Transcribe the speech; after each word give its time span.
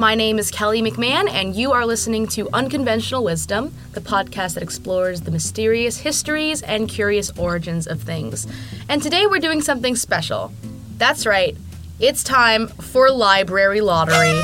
My 0.00 0.14
name 0.14 0.38
is 0.38 0.52
Kelly 0.52 0.80
McMahon, 0.80 1.28
and 1.28 1.56
you 1.56 1.72
are 1.72 1.84
listening 1.84 2.28
to 2.28 2.48
Unconventional 2.52 3.24
Wisdom, 3.24 3.74
the 3.94 4.00
podcast 4.00 4.54
that 4.54 4.62
explores 4.62 5.22
the 5.22 5.32
mysterious 5.32 5.98
histories 5.98 6.62
and 6.62 6.88
curious 6.88 7.36
origins 7.36 7.88
of 7.88 8.00
things. 8.00 8.46
And 8.88 9.02
today 9.02 9.26
we're 9.26 9.40
doing 9.40 9.60
something 9.60 9.96
special. 9.96 10.52
That's 10.98 11.26
right, 11.26 11.56
it's 11.98 12.22
time 12.22 12.68
for 12.68 13.10
Library 13.10 13.80
Lottery. 13.80 14.40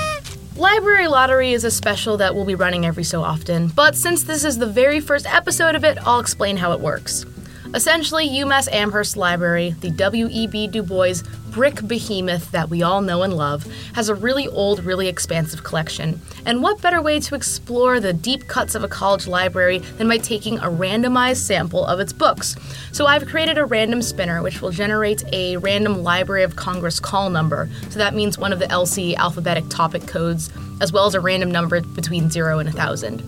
Library 0.57 1.07
Lottery 1.07 1.53
is 1.53 1.63
a 1.63 1.71
special 1.71 2.17
that 2.17 2.35
we'll 2.35 2.45
be 2.45 2.57
running 2.57 2.85
every 2.85 3.05
so 3.05 3.23
often, 3.23 3.69
but 3.69 3.95
since 3.95 4.25
this 4.25 4.43
is 4.43 4.59
the 4.59 4.67
very 4.67 4.99
first 4.99 5.33
episode 5.33 5.77
of 5.77 5.85
it, 5.85 5.99
I'll 6.05 6.19
explain 6.19 6.57
how 6.57 6.73
it 6.73 6.81
works. 6.81 7.27
Essentially, 7.75 8.29
UMass 8.29 8.73
Amherst 8.73 9.17
Library, 9.17 9.75
the 9.81 9.91
W.E.B. 9.91 10.69
Du 10.69 10.81
Bois 10.81 11.15
brick 11.51 11.87
behemoth 11.87 12.53
that 12.53 12.71
we 12.71 12.85
all 12.85 13.01
know 13.01 13.23
and 13.23 13.37
love, 13.37 13.67
has 13.95 14.09
a 14.09 14.15
really 14.15 14.47
old, 14.47 14.85
really 14.85 15.09
expansive 15.09 15.65
collection. 15.65 16.21
And 16.47 16.63
what 16.63 16.81
better 16.81 17.03
way 17.03 17.19
to 17.19 17.35
explore 17.35 17.99
the 17.99 18.13
deep 18.13 18.47
cuts 18.47 18.77
of 18.77 18.85
a 18.85 18.89
college 18.89 19.27
library 19.27 19.79
than 19.79 20.07
by 20.07 20.19
taking 20.19 20.59
a 20.59 20.71
randomized 20.71 21.39
sample 21.39 21.85
of 21.85 21.99
its 21.99 22.13
books? 22.13 22.55
So 22.93 23.07
I've 23.07 23.27
created 23.27 23.59
a 23.59 23.65
random 23.65 24.03
spinner 24.03 24.41
which 24.41 24.63
will 24.63 24.71
generate 24.71 25.25
a 25.33 25.57
random 25.57 26.05
Library 26.05 26.45
of 26.45 26.55
Congress 26.55 27.01
call 27.01 27.29
number. 27.29 27.69
So 27.91 27.99
that 27.99 28.15
means 28.15 28.39
one 28.39 28.53
of 28.53 28.61
the 28.61 28.67
LC 28.67 29.17
alphabetic 29.17 29.69
topic 29.69 30.07
codes, 30.07 30.49
as 30.81 30.93
well 30.93 31.07
as 31.07 31.15
a 31.17 31.21
random 31.21 31.51
number 31.51 31.81
between 31.81 32.31
0 32.31 32.61
and 32.61 32.69
1000. 32.69 33.19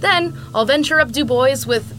Then 0.00 0.36
I'll 0.54 0.66
venture 0.66 1.00
up 1.00 1.12
Du 1.12 1.24
Bois 1.24 1.64
with 1.66 1.93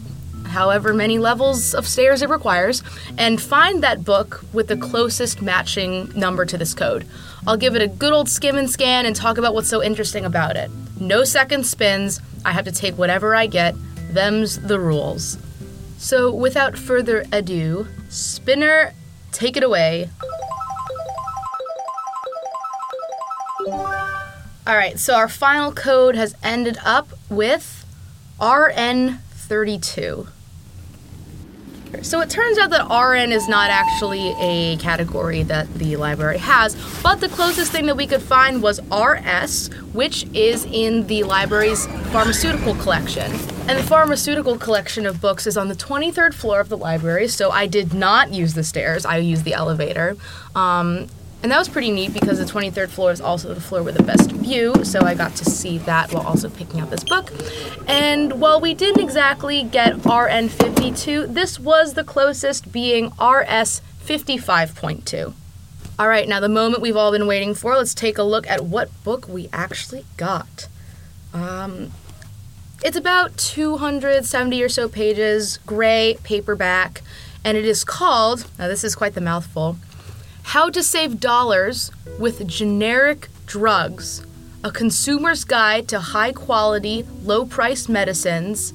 however 0.56 0.94
many 0.94 1.18
levels 1.18 1.74
of 1.74 1.86
stairs 1.86 2.22
it 2.22 2.30
requires, 2.30 2.82
and 3.18 3.42
find 3.42 3.82
that 3.82 4.02
book 4.02 4.42
with 4.54 4.68
the 4.68 4.76
closest 4.76 5.42
matching 5.42 6.10
number 6.16 6.46
to 6.46 6.56
this 6.56 6.72
code. 6.72 7.06
I'll 7.46 7.58
give 7.58 7.76
it 7.76 7.82
a 7.82 7.86
good 7.86 8.14
old 8.14 8.30
skim 8.30 8.56
and 8.56 8.70
scan 8.70 9.04
and 9.04 9.14
talk 9.14 9.36
about 9.36 9.52
what's 9.52 9.68
so 9.68 9.82
interesting 9.82 10.24
about 10.24 10.56
it. 10.56 10.70
No 10.98 11.24
second 11.24 11.66
spins, 11.66 12.20
I 12.42 12.52
have 12.52 12.64
to 12.64 12.72
take 12.72 12.96
whatever 12.96 13.36
I 13.36 13.46
get. 13.46 13.74
Them's 14.14 14.58
the 14.58 14.80
rules. 14.80 15.36
So, 15.98 16.34
without 16.34 16.78
further 16.78 17.26
ado, 17.32 17.86
Spinner, 18.08 18.94
take 19.32 19.58
it 19.58 19.62
away. 19.62 20.08
Alright, 24.66 24.98
so 24.98 25.16
our 25.16 25.28
final 25.28 25.70
code 25.70 26.16
has 26.16 26.34
ended 26.42 26.78
up 26.82 27.10
with 27.28 27.84
RN32. 28.40 30.28
So 32.02 32.20
it 32.20 32.30
turns 32.30 32.58
out 32.58 32.70
that 32.70 32.88
RN 32.88 33.32
is 33.32 33.48
not 33.48 33.70
actually 33.70 34.34
a 34.38 34.76
category 34.78 35.42
that 35.44 35.72
the 35.74 35.96
library 35.96 36.38
has, 36.38 36.76
but 37.02 37.20
the 37.20 37.28
closest 37.28 37.72
thing 37.72 37.86
that 37.86 37.96
we 37.96 38.06
could 38.06 38.22
find 38.22 38.62
was 38.62 38.80
RS, 38.90 39.68
which 39.92 40.26
is 40.34 40.64
in 40.66 41.06
the 41.06 41.22
library's 41.24 41.86
pharmaceutical 42.12 42.74
collection. 42.76 43.32
And 43.68 43.78
the 43.78 43.82
pharmaceutical 43.82 44.56
collection 44.58 45.06
of 45.06 45.20
books 45.20 45.46
is 45.46 45.56
on 45.56 45.68
the 45.68 45.74
23rd 45.74 46.34
floor 46.34 46.60
of 46.60 46.68
the 46.68 46.76
library, 46.76 47.28
so 47.28 47.50
I 47.50 47.66
did 47.66 47.92
not 47.92 48.32
use 48.32 48.54
the 48.54 48.62
stairs, 48.62 49.04
I 49.04 49.16
used 49.18 49.44
the 49.44 49.54
elevator. 49.54 50.16
Um, 50.54 51.08
and 51.42 51.52
that 51.52 51.58
was 51.58 51.68
pretty 51.68 51.90
neat 51.90 52.12
because 52.12 52.38
the 52.38 52.44
23rd 52.44 52.88
floor 52.88 53.12
is 53.12 53.20
also 53.20 53.52
the 53.54 53.60
floor 53.60 53.82
with 53.82 53.96
the 53.96 54.02
best 54.02 54.32
view, 54.32 54.84
so 54.84 55.00
I 55.02 55.14
got 55.14 55.36
to 55.36 55.44
see 55.44 55.78
that 55.78 56.12
while 56.12 56.26
also 56.26 56.48
picking 56.48 56.80
out 56.80 56.90
this 56.90 57.04
book. 57.04 57.32
And 57.86 58.40
while 58.40 58.60
we 58.60 58.74
didn't 58.74 59.02
exactly 59.02 59.62
get 59.62 59.96
RN52, 59.98 61.32
this 61.34 61.60
was 61.60 61.94
the 61.94 62.04
closest 62.04 62.72
being 62.72 63.06
RS 63.20 63.80
55.2. 64.04 65.34
All 65.98 66.08
right, 66.08 66.28
now 66.28 66.40
the 66.40 66.48
moment 66.48 66.82
we've 66.82 66.96
all 66.96 67.12
been 67.12 67.26
waiting 67.26 67.54
for, 67.54 67.76
let's 67.76 67.94
take 67.94 68.18
a 68.18 68.22
look 68.22 68.48
at 68.48 68.64
what 68.64 68.90
book 69.04 69.28
we 69.28 69.48
actually 69.52 70.04
got. 70.16 70.68
Um, 71.32 71.92
it's 72.84 72.96
about 72.96 73.36
270 73.36 74.62
or 74.62 74.68
so 74.68 74.88
pages, 74.88 75.58
gray 75.64 76.18
paperback, 76.22 77.02
and 77.44 77.56
it 77.56 77.64
is 77.64 77.84
called, 77.84 78.46
now 78.58 78.68
this 78.68 78.84
is 78.84 78.94
quite 78.94 79.14
the 79.14 79.20
mouthful, 79.20 79.76
how 80.46 80.70
to 80.70 80.80
Save 80.80 81.18
Dollars 81.18 81.90
with 82.20 82.46
Generic 82.46 83.28
Drugs 83.46 84.24
A 84.62 84.70
Consumer's 84.70 85.42
Guide 85.42 85.88
to 85.88 85.98
High 85.98 86.30
Quality, 86.30 87.04
Low 87.24 87.44
Priced 87.44 87.88
Medicines, 87.88 88.72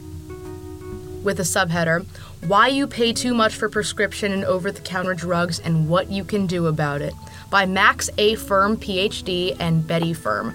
with 1.23 1.39
a 1.39 1.43
subheader 1.43 2.05
Why 2.45 2.67
You 2.67 2.87
Pay 2.87 3.13
Too 3.13 3.33
Much 3.33 3.55
for 3.55 3.69
Prescription 3.69 4.33
and 4.33 4.43
Over 4.43 4.69
the 4.69 4.81
Counter 4.81 5.13
Drugs 5.13 5.59
and 5.59 5.87
What 5.87 6.11
You 6.11 6.25
Can 6.25 6.45
Do 6.45 6.67
About 6.67 7.01
It 7.01 7.13
by 7.49 7.65
Max 7.65 8.09
A. 8.17 8.35
Firm, 8.35 8.75
PhD, 8.75 9.55
and 9.57 9.88
Betty 9.88 10.13
Firm. 10.13 10.53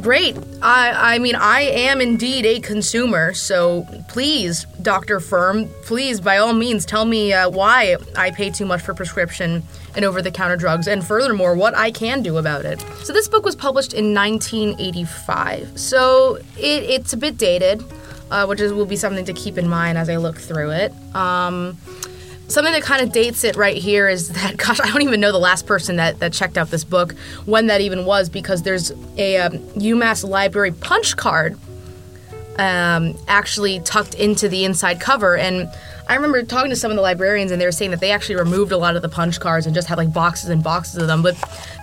Great. 0.00 0.34
I 0.62 1.14
I 1.14 1.18
mean 1.18 1.34
I 1.34 1.60
am 1.60 2.00
indeed 2.00 2.46
a 2.46 2.58
consumer, 2.60 3.34
so 3.34 3.86
please, 4.08 4.64
Dr. 4.84 5.18
Firm, 5.18 5.68
please 5.82 6.20
by 6.20 6.36
all 6.36 6.52
means 6.52 6.84
tell 6.84 7.06
me 7.06 7.32
uh, 7.32 7.48
why 7.48 7.96
I 8.16 8.30
pay 8.30 8.50
too 8.50 8.66
much 8.66 8.82
for 8.82 8.94
prescription 8.94 9.62
and 9.96 10.04
over-the-counter 10.04 10.56
drugs 10.56 10.86
and 10.86 11.04
furthermore 11.04 11.56
what 11.56 11.74
I 11.74 11.90
can 11.90 12.22
do 12.22 12.36
about 12.36 12.66
it. 12.66 12.80
So 13.02 13.12
this 13.12 13.26
book 13.26 13.44
was 13.44 13.56
published 13.56 13.94
in 13.94 14.14
1985. 14.14 15.80
So 15.80 16.36
it, 16.58 16.84
it's 16.84 17.14
a 17.14 17.16
bit 17.16 17.38
dated, 17.38 17.82
uh, 18.30 18.44
which 18.46 18.60
is, 18.60 18.72
will 18.72 18.86
be 18.86 18.96
something 18.96 19.24
to 19.24 19.32
keep 19.32 19.56
in 19.56 19.68
mind 19.68 19.96
as 19.96 20.10
I 20.10 20.16
look 20.16 20.36
through 20.36 20.70
it. 20.70 20.92
Um, 21.14 21.78
something 22.48 22.74
that 22.74 22.82
kind 22.82 23.02
of 23.02 23.10
dates 23.10 23.42
it 23.42 23.56
right 23.56 23.78
here 23.78 24.06
is 24.06 24.28
that 24.28 24.56
gosh 24.58 24.78
i 24.78 24.86
don't 24.86 25.00
even 25.00 25.18
know 25.18 25.32
the 25.32 25.38
last 25.38 25.66
person 25.66 25.96
that, 25.96 26.18
that 26.18 26.30
checked 26.30 26.58
out 26.58 26.70
this 26.70 26.84
book 26.84 27.14
when 27.46 27.68
that 27.68 27.80
even 27.80 28.04
was 28.04 28.28
because 28.28 28.62
there's 28.62 28.92
a 29.16 29.38
um, 29.38 29.52
umass 29.80 30.28
library 30.28 30.70
punch 30.70 31.16
card 31.16 31.58
um, 32.58 33.16
actually 33.28 33.80
tucked 33.80 34.14
into 34.14 34.48
the 34.48 34.64
inside 34.64 35.00
cover 35.00 35.36
and 35.36 35.68
i 36.08 36.14
remember 36.14 36.42
talking 36.42 36.70
to 36.70 36.76
some 36.76 36.90
of 36.90 36.96
the 36.96 37.02
librarians 37.02 37.50
and 37.50 37.60
they 37.60 37.66
were 37.66 37.72
saying 37.72 37.90
that 37.90 38.00
they 38.00 38.10
actually 38.10 38.36
removed 38.36 38.72
a 38.72 38.76
lot 38.76 38.96
of 38.96 39.02
the 39.02 39.08
punch 39.08 39.40
cards 39.40 39.66
and 39.66 39.74
just 39.74 39.88
had 39.88 39.98
like 39.98 40.12
boxes 40.12 40.50
and 40.50 40.62
boxes 40.62 40.96
of 41.00 41.06
them 41.06 41.22
but 41.22 41.36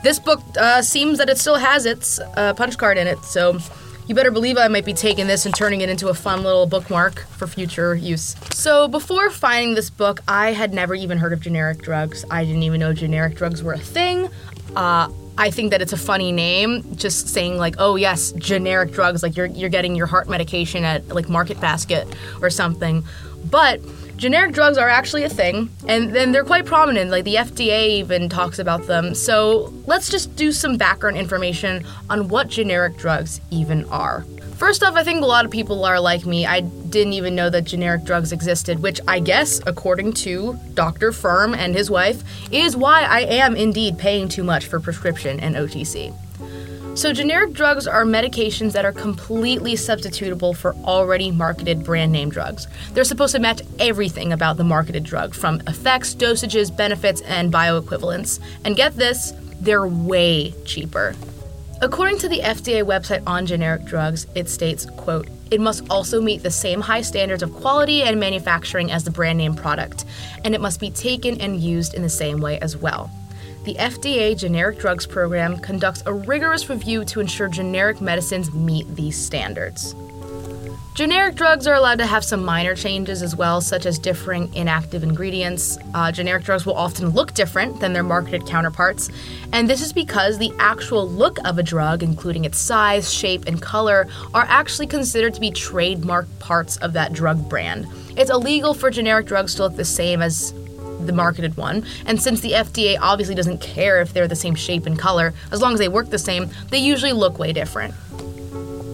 this 0.04 0.20
book 0.20 0.42
uh, 0.58 0.82
seems 0.82 1.18
that 1.18 1.30
it 1.30 1.38
still 1.38 1.58
has 1.58 1.86
its 1.86 2.20
uh, 2.38 2.54
punch 2.54 2.78
card 2.78 2.98
in 2.98 3.08
it 3.08 3.20
so 3.24 3.60
you 4.08 4.16
better 4.16 4.32
believe 4.32 4.58
I 4.58 4.68
might 4.68 4.84
be 4.84 4.94
taking 4.94 5.28
this 5.28 5.46
and 5.46 5.56
turning 5.56 5.80
it 5.80 5.90
into 5.90 6.10
a 6.10 6.14
fun 6.14 6.44
little 6.44 6.66
bookmark 6.66 7.20
for 7.38 7.48
future 7.48 7.96
use. 7.96 8.36
So, 8.52 8.90
before 8.90 9.30
finding 9.30 9.76
this 9.76 9.90
book, 9.90 10.20
I 10.28 10.52
had 10.52 10.74
never 10.74 10.96
even 10.96 11.18
heard 11.18 11.32
of 11.32 11.40
generic 11.40 11.82
drugs. 11.82 12.26
I 12.30 12.44
didn't 12.44 12.64
even 12.64 12.82
know 12.82 12.94
generic 12.94 13.36
drugs 13.36 13.64
were 13.64 13.72
a 13.72 13.80
thing. 13.80 14.30
Uh, 14.76 15.10
I 15.38 15.50
think 15.50 15.72
that 15.72 15.82
it's 15.82 15.94
a 15.94 15.98
funny 15.98 16.32
name, 16.32 16.84
just 16.96 17.30
saying 17.30 17.58
like, 17.58 17.76
oh 17.80 17.96
yes, 17.96 18.32
generic 18.34 18.92
drugs, 18.92 19.24
like 19.24 19.36
you're 19.36 19.48
you're 19.48 19.70
getting 19.70 19.96
your 19.96 20.08
heart 20.08 20.30
medication 20.30 20.84
at 20.84 21.08
like 21.10 21.30
Market 21.30 21.60
Basket 21.60 22.08
or 22.42 22.50
something. 22.50 23.04
But 23.50 23.82
generic 24.18 24.54
drugs 24.54 24.78
are 24.78 24.88
actually 24.90 25.24
a 25.24 25.30
thing, 25.30 25.70
and 25.88 26.14
then 26.14 26.32
they're 26.32 26.44
quite 26.44 26.66
prominent. 26.66 27.10
Like 27.10 27.26
the 27.26 27.36
FDA 27.36 27.90
even 27.90 28.30
talks 28.30 28.60
about 28.60 28.86
them. 28.88 29.16
So 29.16 29.74
let's 29.88 30.10
just 30.10 30.36
do 30.36 30.52
some 30.52 30.78
background 30.78 31.18
information 31.18 31.86
on 32.10 32.28
what 32.28 32.48
generic 32.50 32.98
drugs 32.98 33.42
even 33.50 33.86
are. 33.86 34.26
First 34.62 34.84
off, 34.84 34.94
I 34.94 35.04
think 35.04 35.24
a 35.24 35.26
lot 35.26 35.44
of 35.44 35.50
people 35.50 35.84
are 35.86 36.00
like 36.00 36.24
me. 36.24 36.46
I 36.46 36.60
didn't 36.60 37.14
even 37.14 37.34
know 37.34 37.50
that 37.50 37.64
generic 37.64 38.04
drugs 38.04 38.32
existed, 38.32 38.84
which 38.84 39.02
I 39.08 39.20
guess, 39.20 39.60
according 39.66 40.14
to 40.22 40.56
Dr. 40.76 41.12
Firm 41.12 41.56
and 41.56 41.74
his 41.74 41.90
wife, 41.90 42.24
is 42.52 42.78
why 42.78 43.02
I 43.02 43.22
am 43.22 43.56
indeed 43.56 43.98
paying 43.98 44.30
too 44.30 44.44
much 44.44 44.68
for 44.68 44.80
prescription 44.80 45.40
and 45.40 45.56
OTC. 45.56 46.14
So, 46.96 47.12
generic 47.12 47.54
drugs 47.54 47.88
are 47.88 48.06
medications 48.06 48.74
that 48.74 48.86
are 48.86 48.92
completely 48.92 49.74
substitutable 49.74 50.56
for 50.56 50.76
already 50.84 51.32
marketed 51.32 51.84
brand 51.84 52.12
name 52.12 52.30
drugs. 52.30 52.68
They're 52.94 53.04
supposed 53.04 53.34
to 53.34 53.42
match 53.42 53.64
everything 53.80 54.32
about 54.32 54.58
the 54.58 54.64
marketed 54.64 55.04
drug, 55.04 55.34
from 55.34 55.60
effects, 55.62 56.14
dosages, 56.14 56.70
benefits, 56.78 57.22
and 57.22 57.52
bioequivalence. 57.52 58.40
And 58.64 58.76
get 58.76 58.96
this, 58.96 59.34
they're 59.60 59.88
way 59.88 60.54
cheaper. 60.66 61.16
According 61.82 62.20
to 62.20 62.30
the 62.30 62.40
FDA 62.40 62.84
website 62.84 63.24
on 63.26 63.48
generic 63.48 63.86
drugs, 63.86 64.28
it 64.36 64.48
states, 64.50 64.86
quote, 64.98 65.28
it 65.50 65.60
must 65.60 65.84
also 65.90 66.22
meet 66.22 66.44
the 66.44 66.52
same 66.52 66.80
high 66.80 67.02
standards 67.02 67.42
of 67.42 67.54
quality 67.54 68.04
and 68.04 68.20
manufacturing 68.20 68.92
as 68.92 69.04
the 69.04 69.12
brand 69.12 69.40
name 69.40 69.56
product, 69.56 70.06
and 70.46 70.54
it 70.54 70.62
must 70.62 70.80
be 70.80 70.92
taken 70.92 71.42
and 71.42 71.60
used 71.60 71.96
in 71.96 72.04
the 72.04 72.10
same 72.10 72.40
way 72.40 72.60
as 72.60 72.78
well 72.78 73.10
the 73.64 73.76
FDA 73.76 74.36
Generic 74.36 74.80
Drugs 74.80 75.06
Program 75.06 75.60
conducts 75.60 76.02
a 76.08 76.14
rigorous 76.14 76.68
review 76.70 77.06
to 77.06 77.20
ensure 77.20 77.48
generic 77.48 78.02
medicines 78.02 78.52
meet 78.54 78.88
these 78.96 79.16
standards. 79.16 79.94
Generic 80.94 81.36
drugs 81.36 81.68
are 81.68 81.76
allowed 81.76 82.00
to 82.00 82.06
have 82.06 82.22
some 82.22 82.44
minor 82.44 82.76
changes 82.76 83.22
as 83.22 83.34
well, 83.34 83.62
such 83.62 83.86
as 83.86 83.98
differing 83.98 84.54
inactive 84.54 85.04
ingredients. 85.04 85.78
Uh, 85.94 86.12
generic 86.12 86.44
drugs 86.44 86.66
will 86.66 86.76
often 86.76 87.10
look 87.12 87.34
different 87.34 87.80
than 87.80 87.94
their 87.94 88.04
marketed 88.04 88.46
counterparts, 88.46 89.10
and 89.54 89.70
this 89.70 89.82
is 89.82 89.94
because 89.94 90.38
the 90.38 90.52
actual 90.60 91.10
look 91.10 91.38
of 91.46 91.58
a 91.58 91.64
drug, 91.64 92.04
including 92.04 92.44
its 92.44 92.58
size, 92.58 93.12
shape, 93.12 93.46
and 93.48 93.62
color, 93.62 94.06
are 94.34 94.46
actually 94.50 94.86
considered 94.86 95.34
to 95.34 95.40
be 95.40 95.50
trademark 95.50 96.28
parts 96.40 96.76
of 96.78 96.92
that 96.92 97.14
drug 97.14 97.48
brand. 97.48 97.88
It's 98.18 98.30
illegal 98.30 98.74
for 98.74 98.92
generic 98.92 99.28
drugs 99.28 99.56
to 99.56 99.64
look 99.64 99.78
the 99.78 99.86
same 99.86 100.22
as 100.22 100.54
the 101.06 101.14
marketed 101.14 101.56
one. 101.56 101.86
And 102.06 102.22
since 102.22 102.42
the 102.42 102.52
FDA 102.52 102.98
obviously 103.00 103.34
doesn't 103.34 103.62
care 103.62 104.02
if 104.02 104.14
they're 104.14 104.28
the 104.28 104.36
same 104.36 104.56
shape 104.56 104.86
and 104.86 105.00
color, 105.00 105.34
as 105.52 105.62
long 105.62 105.74
as 105.74 105.80
they 105.80 105.88
work 105.88 106.10
the 106.10 106.20
same, 106.20 106.50
they 106.70 106.78
usually 106.80 107.14
look 107.14 107.40
way 107.40 107.54
different. 107.54 107.94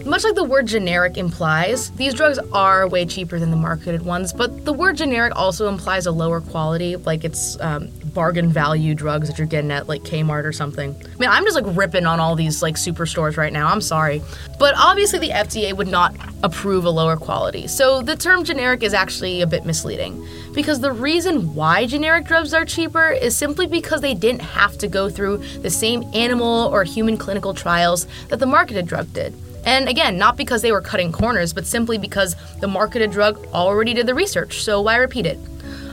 Much 0.07 0.23
like 0.23 0.35
the 0.35 0.43
word 0.43 0.65
generic 0.65 1.17
implies, 1.17 1.91
these 1.91 2.13
drugs 2.13 2.39
are 2.53 2.87
way 2.87 3.05
cheaper 3.05 3.39
than 3.39 3.51
the 3.51 3.57
marketed 3.57 4.03
ones, 4.03 4.31
but 4.31 4.63
the 4.63 4.71
word 4.71 4.95
generic 4.95 5.35
also 5.35 5.67
implies 5.67 6.05
a 6.05 6.11
lower 6.11 6.39
quality, 6.39 6.95
like 6.95 7.25
it's 7.25 7.59
um, 7.59 7.89
bargain 8.13 8.49
value 8.49 8.95
drugs 8.95 9.27
that 9.27 9.37
you're 9.37 9.45
getting 9.45 9.69
at 9.69 9.89
like 9.89 10.03
Kmart 10.03 10.45
or 10.45 10.53
something. 10.53 10.95
I 10.95 11.17
mean, 11.17 11.29
I'm 11.29 11.43
just 11.43 11.61
like 11.61 11.75
ripping 11.75 12.05
on 12.05 12.21
all 12.21 12.37
these 12.37 12.61
like 12.61 12.75
superstores 12.75 13.35
right 13.35 13.51
now. 13.51 13.67
I'm 13.67 13.81
sorry. 13.81 14.21
But 14.57 14.75
obviously, 14.77 15.19
the 15.19 15.31
FDA 15.31 15.75
would 15.75 15.89
not 15.89 16.15
approve 16.41 16.85
a 16.85 16.89
lower 16.89 17.17
quality. 17.17 17.67
So 17.67 18.01
the 18.01 18.15
term 18.15 18.45
generic 18.45 18.83
is 18.83 18.93
actually 18.93 19.41
a 19.41 19.47
bit 19.47 19.65
misleading 19.65 20.25
because 20.53 20.79
the 20.79 20.93
reason 20.93 21.53
why 21.53 21.85
generic 21.85 22.27
drugs 22.27 22.53
are 22.53 22.63
cheaper 22.63 23.09
is 23.09 23.35
simply 23.35 23.67
because 23.67 23.99
they 23.99 24.13
didn't 24.13 24.41
have 24.41 24.77
to 24.77 24.87
go 24.87 25.09
through 25.09 25.39
the 25.63 25.69
same 25.69 26.09
animal 26.13 26.69
or 26.71 26.85
human 26.85 27.17
clinical 27.17 27.53
trials 27.53 28.07
that 28.29 28.39
the 28.39 28.45
marketed 28.45 28.87
drug 28.87 29.11
did. 29.11 29.33
And 29.67 29.89
again, 29.89 30.17
not 30.17 30.37
because 30.37 30.61
they 30.61 30.71
were 30.71 30.79
cutting 30.79 31.11
corners, 31.11 31.51
but 31.51 31.67
simply 31.67 31.97
because 31.97 32.37
the 32.61 32.69
marketed 32.69 33.11
drug 33.11 33.45
already 33.47 33.93
did 33.93 34.07
the 34.07 34.15
research, 34.15 34.63
so 34.63 34.79
why 34.79 34.95
repeat 34.95 35.25
it? 35.25 35.37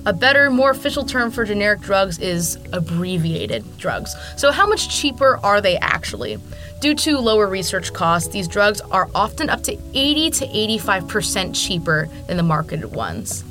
A 0.07 0.13
better, 0.13 0.49
more 0.49 0.71
official 0.71 1.05
term 1.05 1.33
for 1.33 1.45
generic 1.45 1.81
drugs 1.81 2.21
is 2.21 2.57
abbreviated 2.73 3.65
drugs. 3.77 4.15
So, 4.37 4.53
how 4.53 4.69
much 4.69 4.95
cheaper 4.97 5.41
are 5.43 5.61
they 5.61 5.77
actually? 5.79 6.39
Due 6.81 6.95
to 6.95 7.19
lower 7.19 7.49
research 7.49 7.93
costs, 7.93 8.29
these 8.29 8.47
drugs 8.47 8.81
are 8.93 9.11
often 9.13 9.51
up 9.51 9.65
to 9.65 9.77
80 9.93 10.31
to 10.31 10.47
85% 10.47 11.53
cheaper 11.53 12.09
than 12.29 12.37
the 12.37 12.43
marketed 12.45 12.95
ones. 12.95 13.43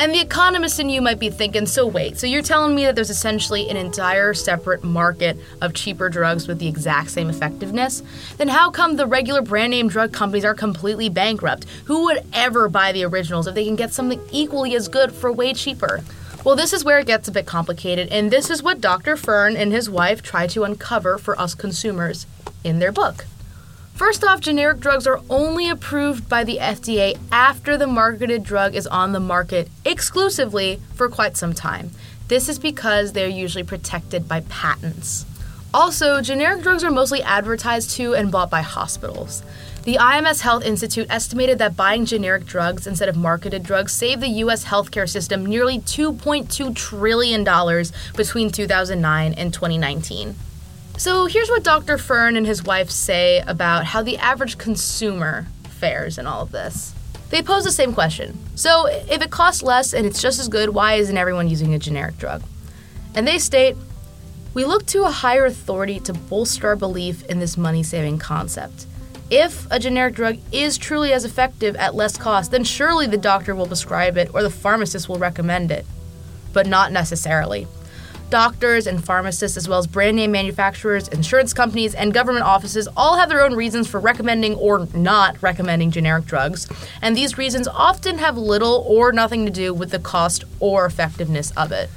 And 0.00 0.14
the 0.14 0.20
economist 0.20 0.78
in 0.78 0.88
you 0.88 1.02
might 1.02 1.18
be 1.18 1.28
thinking, 1.28 1.66
so 1.66 1.84
wait, 1.84 2.18
so 2.18 2.28
you're 2.28 2.40
telling 2.40 2.76
me 2.76 2.84
that 2.84 2.94
there's 2.94 3.10
essentially 3.10 3.68
an 3.68 3.76
entire 3.76 4.32
separate 4.32 4.84
market 4.84 5.36
of 5.60 5.74
cheaper 5.74 6.08
drugs 6.08 6.46
with 6.46 6.60
the 6.60 6.68
exact 6.68 7.10
same 7.10 7.28
effectiveness? 7.28 8.04
Then 8.36 8.46
how 8.46 8.70
come 8.70 8.94
the 8.94 9.08
regular 9.08 9.42
brand 9.42 9.72
name 9.72 9.88
drug 9.88 10.12
companies 10.12 10.44
are 10.44 10.54
completely 10.54 11.08
bankrupt? 11.08 11.66
Who 11.86 12.04
would 12.04 12.24
ever 12.32 12.68
buy 12.68 12.92
the 12.92 13.04
originals 13.06 13.48
if 13.48 13.56
they 13.56 13.64
can 13.64 13.74
get 13.74 13.92
something 13.92 14.20
equally 14.30 14.76
as 14.76 14.86
good 14.86 15.10
for 15.10 15.32
way 15.32 15.52
cheaper? 15.52 16.04
Well, 16.44 16.54
this 16.54 16.72
is 16.72 16.84
where 16.84 17.00
it 17.00 17.08
gets 17.08 17.26
a 17.26 17.32
bit 17.32 17.46
complicated, 17.46 18.08
and 18.12 18.30
this 18.30 18.50
is 18.50 18.62
what 18.62 18.80
Dr. 18.80 19.16
Firm 19.16 19.56
and 19.56 19.72
his 19.72 19.90
wife 19.90 20.22
try 20.22 20.46
to 20.46 20.62
uncover 20.62 21.18
for 21.18 21.36
us 21.40 21.56
consumers 21.56 22.24
in 22.62 22.78
their 22.78 22.92
book. 22.92 23.26
First 23.98 24.22
off, 24.22 24.38
generic 24.40 24.78
drugs 24.78 25.08
are 25.08 25.20
only 25.28 25.68
approved 25.68 26.28
by 26.28 26.44
the 26.44 26.58
FDA 26.58 27.18
after 27.32 27.76
the 27.76 27.88
marketed 27.88 28.44
drug 28.44 28.76
is 28.76 28.86
on 28.86 29.10
the 29.10 29.18
market 29.18 29.68
exclusively 29.84 30.80
for 30.94 31.08
quite 31.08 31.36
some 31.36 31.52
time. 31.52 31.90
This 32.28 32.48
is 32.48 32.60
because 32.60 33.12
they're 33.12 33.26
usually 33.26 33.64
protected 33.64 34.28
by 34.28 34.42
patents. 34.42 35.26
Also, 35.74 36.20
generic 36.20 36.62
drugs 36.62 36.84
are 36.84 36.92
mostly 36.92 37.24
advertised 37.24 37.90
to 37.96 38.14
and 38.14 38.30
bought 38.30 38.50
by 38.50 38.60
hospitals. 38.60 39.42
The 39.82 39.96
IMS 39.96 40.42
Health 40.42 40.64
Institute 40.64 41.08
estimated 41.10 41.58
that 41.58 41.76
buying 41.76 42.04
generic 42.04 42.46
drugs 42.46 42.86
instead 42.86 43.08
of 43.08 43.16
marketed 43.16 43.64
drugs 43.64 43.90
saved 43.90 44.22
the 44.22 44.28
US 44.28 44.66
healthcare 44.66 45.08
system 45.08 45.44
nearly 45.44 45.80
$2.2 45.80 46.72
trillion 46.76 47.42
between 48.16 48.50
2009 48.50 49.32
and 49.32 49.52
2019. 49.52 50.36
So 50.98 51.26
here's 51.26 51.48
what 51.48 51.62
Dr. 51.62 51.96
Firm 51.96 52.34
and 52.34 52.44
his 52.44 52.64
wife 52.64 52.90
say 52.90 53.38
about 53.46 53.84
how 53.84 54.02
the 54.02 54.18
average 54.18 54.58
consumer 54.58 55.46
fares 55.68 56.18
in 56.18 56.26
all 56.26 56.42
of 56.42 56.50
this. 56.50 56.92
They 57.30 57.40
pose 57.40 57.62
the 57.62 57.70
same 57.70 57.94
question. 57.94 58.36
So, 58.56 58.86
if 58.86 59.22
it 59.22 59.30
costs 59.30 59.62
less 59.62 59.92
and 59.92 60.04
it's 60.04 60.20
just 60.20 60.40
as 60.40 60.48
good, 60.48 60.70
why 60.70 60.94
isn't 60.94 61.16
everyone 61.16 61.48
using 61.48 61.72
a 61.72 61.78
generic 61.78 62.18
drug? 62.18 62.42
And 63.14 63.28
they 63.28 63.38
state 63.38 63.76
We 64.54 64.64
look 64.64 64.86
to 64.86 65.04
a 65.04 65.10
higher 65.10 65.44
authority 65.44 66.00
to 66.00 66.12
bolster 66.12 66.66
our 66.66 66.74
belief 66.74 67.24
in 67.26 67.38
this 67.38 67.56
money 67.56 67.84
saving 67.84 68.18
concept. 68.18 68.86
If 69.30 69.70
a 69.70 69.78
generic 69.78 70.16
drug 70.16 70.38
is 70.50 70.76
truly 70.76 71.12
as 71.12 71.24
effective 71.24 71.76
at 71.76 71.94
less 71.94 72.16
cost, 72.16 72.50
then 72.50 72.64
surely 72.64 73.06
the 73.06 73.18
doctor 73.18 73.54
will 73.54 73.68
prescribe 73.68 74.16
it 74.16 74.30
or 74.34 74.42
the 74.42 74.50
pharmacist 74.50 75.08
will 75.08 75.18
recommend 75.18 75.70
it. 75.70 75.86
But 76.52 76.66
not 76.66 76.90
necessarily. 76.90 77.68
Doctors 78.30 78.86
and 78.86 79.02
pharmacists, 79.02 79.56
as 79.56 79.68
well 79.68 79.78
as 79.78 79.86
brand 79.86 80.16
name 80.16 80.32
manufacturers, 80.32 81.08
insurance 81.08 81.54
companies, 81.54 81.94
and 81.94 82.12
government 82.12 82.44
offices, 82.44 82.86
all 82.94 83.16
have 83.16 83.30
their 83.30 83.42
own 83.42 83.54
reasons 83.54 83.88
for 83.88 84.00
recommending 84.00 84.54
or 84.56 84.86
not 84.94 85.42
recommending 85.42 85.90
generic 85.90 86.26
drugs, 86.26 86.68
and 87.00 87.16
these 87.16 87.38
reasons 87.38 87.66
often 87.68 88.18
have 88.18 88.36
little 88.36 88.84
or 88.86 89.12
nothing 89.12 89.46
to 89.46 89.50
do 89.50 89.72
with 89.72 89.90
the 89.90 89.98
cost 89.98 90.44
or 90.60 90.84
effectiveness 90.84 91.52
of 91.52 91.72
it. 91.72 91.88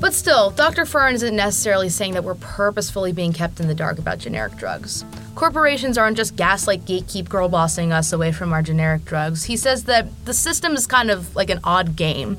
But 0.00 0.14
still, 0.14 0.50
Dr. 0.50 0.86
Firm 0.86 1.14
isn't 1.14 1.36
necessarily 1.36 1.88
saying 1.88 2.14
that 2.14 2.24
we're 2.24 2.34
purposefully 2.34 3.12
being 3.12 3.32
kept 3.32 3.60
in 3.60 3.68
the 3.68 3.74
dark 3.74 3.98
about 3.98 4.18
generic 4.18 4.56
drugs. 4.56 5.04
Corporations 5.34 5.98
aren't 5.98 6.16
just 6.16 6.36
gaslight 6.36 6.86
gatekeep 6.86 7.28
girl 7.28 7.48
bossing 7.48 7.92
us 7.92 8.12
away 8.12 8.32
from 8.32 8.52
our 8.52 8.62
generic 8.62 9.04
drugs. 9.04 9.44
He 9.44 9.56
says 9.56 9.84
that 9.84 10.06
the 10.24 10.34
system 10.34 10.72
is 10.72 10.86
kind 10.86 11.10
of 11.10 11.36
like 11.36 11.50
an 11.50 11.60
odd 11.64 11.96
game. 11.96 12.38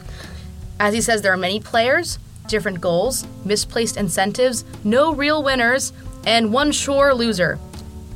As 0.79 0.93
he 0.93 1.01
says, 1.01 1.21
there 1.23 1.33
are 1.33 1.37
many 1.37 1.59
players, 1.59 2.19
different 2.47 2.81
goals, 2.81 3.25
misplaced 3.45 3.97
incentives, 3.97 4.65
no 4.83 5.13
real 5.13 5.43
winners, 5.43 5.93
and 6.25 6.51
one 6.51 6.71
sure 6.71 7.13
loser 7.13 7.59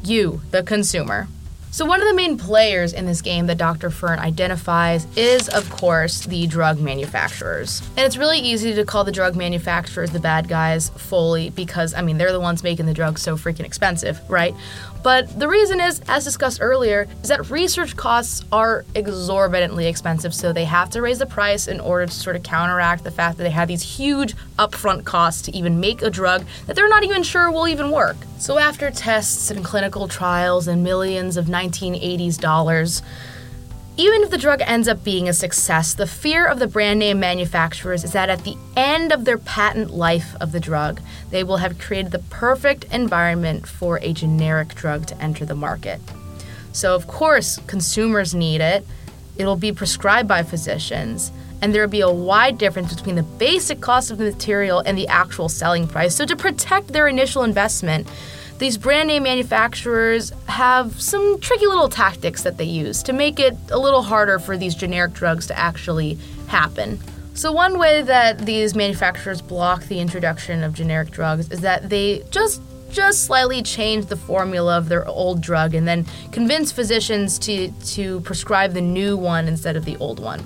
you, 0.03 0.41
the 0.51 0.63
consumer. 0.63 1.27
So, 1.73 1.85
one 1.85 2.01
of 2.01 2.07
the 2.09 2.13
main 2.13 2.37
players 2.37 2.91
in 2.91 3.05
this 3.05 3.21
game 3.21 3.47
that 3.47 3.57
Dr. 3.57 3.89
Firm 3.89 4.19
identifies 4.19 5.07
is, 5.15 5.47
of 5.47 5.69
course, 5.69 6.25
the 6.25 6.45
drug 6.45 6.81
manufacturers. 6.81 7.81
And 7.95 8.05
it's 8.05 8.17
really 8.17 8.39
easy 8.39 8.73
to 8.73 8.83
call 8.83 9.05
the 9.05 9.11
drug 9.11 9.37
manufacturers 9.37 10.11
the 10.11 10.19
bad 10.19 10.49
guys 10.49 10.89
fully 10.89 11.49
because, 11.51 11.93
I 11.93 12.01
mean, 12.01 12.17
they're 12.17 12.33
the 12.33 12.41
ones 12.41 12.61
making 12.61 12.87
the 12.87 12.93
drugs 12.93 13.21
so 13.21 13.37
freaking 13.37 13.63
expensive, 13.63 14.19
right? 14.29 14.53
But 15.03 15.39
the 15.39 15.47
reason 15.47 15.79
is, 15.79 15.99
as 16.07 16.23
discussed 16.23 16.59
earlier, 16.61 17.07
is 17.23 17.29
that 17.29 17.49
research 17.49 17.95
costs 17.95 18.45
are 18.51 18.85
exorbitantly 18.93 19.87
expensive, 19.87 20.33
so 20.33 20.53
they 20.53 20.65
have 20.65 20.91
to 20.91 21.01
raise 21.01 21.19
the 21.19 21.25
price 21.25 21.67
in 21.67 21.79
order 21.79 22.05
to 22.05 22.11
sort 22.11 22.35
of 22.35 22.43
counteract 22.43 23.03
the 23.03 23.11
fact 23.11 23.37
that 23.37 23.43
they 23.43 23.49
have 23.49 23.67
these 23.67 23.81
huge 23.81 24.35
upfront 24.59 25.03
costs 25.03 25.41
to 25.43 25.55
even 25.55 25.79
make 25.79 26.03
a 26.03 26.09
drug 26.09 26.45
that 26.67 26.75
they're 26.75 26.89
not 26.89 27.03
even 27.03 27.23
sure 27.23 27.51
will 27.51 27.67
even 27.67 27.89
work. 27.89 28.17
So 28.37 28.59
after 28.59 28.91
tests 28.91 29.49
and 29.49 29.65
clinical 29.65 30.07
trials 30.07 30.67
and 30.67 30.83
millions 30.83 31.35
of 31.35 31.45
1980s 31.45 32.37
dollars, 32.39 33.01
even 33.97 34.23
if 34.23 34.29
the 34.29 34.37
drug 34.37 34.61
ends 34.61 34.87
up 34.87 35.03
being 35.03 35.27
a 35.27 35.33
success, 35.33 35.93
the 35.93 36.07
fear 36.07 36.45
of 36.45 36.59
the 36.59 36.67
brand 36.67 36.99
name 36.99 37.19
manufacturers 37.19 38.03
is 38.03 38.13
that 38.13 38.29
at 38.29 38.43
the 38.45 38.55
end 38.77 39.11
of 39.11 39.25
their 39.25 39.37
patent 39.37 39.91
life 39.91 40.33
of 40.39 40.53
the 40.53 40.59
drug, 40.61 41.01
they 41.29 41.43
will 41.43 41.57
have 41.57 41.77
created 41.77 42.11
the 42.11 42.19
perfect 42.19 42.85
environment 42.85 43.67
for 43.67 43.99
a 44.01 44.13
generic 44.13 44.75
drug 44.75 45.05
to 45.07 45.21
enter 45.21 45.45
the 45.45 45.55
market. 45.55 45.99
So, 46.71 46.95
of 46.95 47.07
course, 47.07 47.59
consumers 47.67 48.33
need 48.33 48.61
it, 48.61 48.85
it'll 49.37 49.57
be 49.57 49.73
prescribed 49.73 50.27
by 50.27 50.43
physicians, 50.43 51.31
and 51.61 51.75
there 51.75 51.81
will 51.81 51.89
be 51.89 52.01
a 52.01 52.09
wide 52.09 52.57
difference 52.57 52.93
between 52.93 53.15
the 53.15 53.23
basic 53.23 53.81
cost 53.81 54.09
of 54.09 54.17
the 54.17 54.23
material 54.23 54.79
and 54.79 54.97
the 54.97 55.09
actual 55.09 55.49
selling 55.49 55.85
price. 55.85 56.15
So, 56.15 56.25
to 56.25 56.35
protect 56.37 56.87
their 56.87 57.09
initial 57.09 57.43
investment, 57.43 58.07
these 58.61 58.77
brand 58.77 59.07
name 59.07 59.23
manufacturers 59.23 60.31
have 60.47 61.01
some 61.01 61.39
tricky 61.39 61.65
little 61.65 61.89
tactics 61.89 62.43
that 62.43 62.59
they 62.59 62.63
use 62.63 63.01
to 63.01 63.11
make 63.11 63.39
it 63.39 63.57
a 63.71 63.77
little 63.77 64.03
harder 64.03 64.37
for 64.37 64.55
these 64.55 64.75
generic 64.75 65.13
drugs 65.13 65.47
to 65.47 65.57
actually 65.57 66.15
happen. 66.47 66.99
So, 67.33 67.51
one 67.51 67.79
way 67.79 68.03
that 68.03 68.37
these 68.37 68.75
manufacturers 68.75 69.41
block 69.41 69.85
the 69.85 69.99
introduction 69.99 70.63
of 70.63 70.75
generic 70.75 71.09
drugs 71.09 71.49
is 71.49 71.61
that 71.61 71.89
they 71.89 72.23
just 72.29 72.61
just 72.91 73.23
slightly 73.23 73.63
change 73.63 74.05
the 74.05 74.17
formula 74.17 74.77
of 74.77 74.89
their 74.89 75.07
old 75.07 75.41
drug 75.41 75.73
and 75.73 75.87
then 75.87 76.05
convince 76.31 76.71
physicians 76.71 77.39
to, 77.39 77.71
to 77.85 78.19
prescribe 78.19 78.73
the 78.73 78.81
new 78.81 79.17
one 79.17 79.47
instead 79.47 79.75
of 79.75 79.85
the 79.85 79.97
old 79.97 80.19
one. 80.19 80.43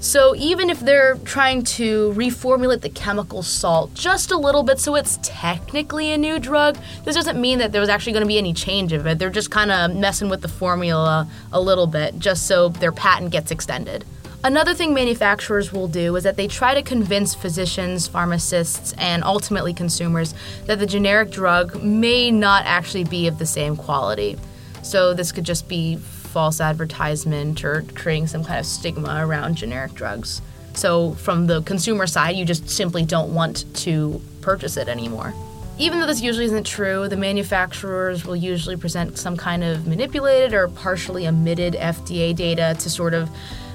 So 0.00 0.36
even 0.36 0.70
if 0.70 0.78
they're 0.78 1.16
trying 1.24 1.64
to 1.64 2.12
reformulate 2.12 2.82
the 2.82 2.88
chemical 2.88 3.42
salt 3.42 3.92
just 3.94 4.30
a 4.30 4.36
little 4.36 4.62
bit 4.62 4.78
so 4.78 4.94
it's 4.94 5.18
technically 5.22 6.12
a 6.12 6.16
new 6.18 6.38
drug, 6.38 6.78
this 7.04 7.16
doesn't 7.16 7.40
mean 7.40 7.58
that 7.58 7.72
there 7.72 7.80
was 7.80 7.90
actually 7.90 8.12
going 8.12 8.22
to 8.22 8.28
be 8.28 8.38
any 8.38 8.52
change 8.52 8.92
of 8.92 9.08
it. 9.08 9.18
They're 9.18 9.28
just 9.28 9.50
kind 9.50 9.72
of 9.72 9.96
messing 9.96 10.28
with 10.28 10.40
the 10.40 10.48
formula 10.48 11.28
a 11.52 11.60
little 11.60 11.88
bit 11.88 12.16
just 12.20 12.46
so 12.46 12.68
their 12.68 12.92
patent 12.92 13.32
gets 13.32 13.50
extended. 13.50 14.04
Another 14.44 14.72
thing 14.72 14.94
manufacturers 14.94 15.72
will 15.72 15.88
do 15.88 16.14
is 16.14 16.22
that 16.22 16.36
they 16.36 16.46
try 16.46 16.74
to 16.74 16.82
convince 16.82 17.34
physicians, 17.34 18.06
pharmacists, 18.06 18.94
and 18.98 19.24
ultimately 19.24 19.74
consumers 19.74 20.32
that 20.66 20.78
the 20.78 20.86
generic 20.86 21.32
drug 21.32 21.82
may 21.82 22.30
not 22.30 22.64
actually 22.66 23.02
be 23.02 23.26
of 23.26 23.40
the 23.40 23.46
same 23.46 23.76
quality. 23.76 24.38
So 24.82 25.12
this 25.12 25.32
could 25.32 25.42
just 25.42 25.68
be 25.68 25.96
false 26.28 26.60
advertisement 26.60 27.64
or 27.64 27.84
creating 27.94 28.26
some 28.26 28.44
kind 28.44 28.60
of 28.60 28.66
stigma 28.66 29.26
around 29.26 29.56
generic 29.56 29.94
drugs. 29.94 30.40
So, 30.74 31.14
from 31.14 31.46
the 31.46 31.62
consumer 31.62 32.06
side, 32.06 32.36
you 32.36 32.44
just 32.44 32.68
simply 32.68 33.04
don't 33.04 33.34
want 33.34 33.64
to 33.78 34.20
purchase 34.42 34.76
it 34.76 34.88
anymore. 34.88 35.34
Even 35.78 36.00
though 36.00 36.06
this 36.06 36.20
usually 36.20 36.44
isn't 36.46 36.66
true, 36.66 37.08
the 37.08 37.16
manufacturers 37.16 38.24
will 38.24 38.36
usually 38.36 38.76
present 38.76 39.16
some 39.16 39.36
kind 39.36 39.62
of 39.62 39.86
manipulated 39.86 40.52
or 40.52 40.68
partially 40.68 41.26
omitted 41.26 41.74
FDA 41.74 42.34
data 42.34 42.76
to 42.80 42.90
sort 42.90 43.14
of 43.14 43.30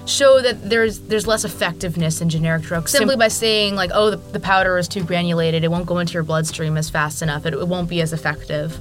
show 0.06 0.42
that 0.42 0.70
there's 0.70 1.00
there's 1.00 1.28
less 1.28 1.46
effectiveness 1.46 2.20
in 2.20 2.30
generic 2.30 2.64
drugs 2.64 2.92
simply 2.92 3.16
by 3.16 3.30
saying 3.30 3.76
like, 3.76 3.92
oh, 3.94 4.10
the, 4.12 4.18
the 4.18 4.40
powder 4.40 4.78
is 4.78 4.88
too 4.88 5.04
granulated, 5.04 5.64
it 5.64 5.70
won't 5.70 5.86
go 5.86 6.00
into 6.00 6.14
your 6.14 6.24
bloodstream 6.24 6.78
as 6.78 6.90
fast 6.90 7.22
enough, 7.22 7.46
it, 7.46 7.54
it 7.54 7.68
won't 7.68 7.90
be 7.90 8.02
as 8.02 8.12
effective. 8.12 8.78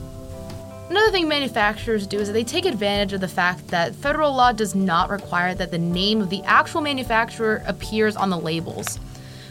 Another 0.92 1.10
thing 1.10 1.26
manufacturers 1.26 2.06
do 2.06 2.18
is 2.18 2.28
that 2.28 2.34
they 2.34 2.44
take 2.44 2.66
advantage 2.66 3.14
of 3.14 3.22
the 3.22 3.26
fact 3.26 3.66
that 3.68 3.94
federal 3.94 4.34
law 4.34 4.52
does 4.52 4.74
not 4.74 5.08
require 5.08 5.54
that 5.54 5.70
the 5.70 5.78
name 5.78 6.20
of 6.20 6.28
the 6.28 6.42
actual 6.42 6.82
manufacturer 6.82 7.62
appears 7.66 8.14
on 8.14 8.28
the 8.28 8.36
labels. 8.36 9.00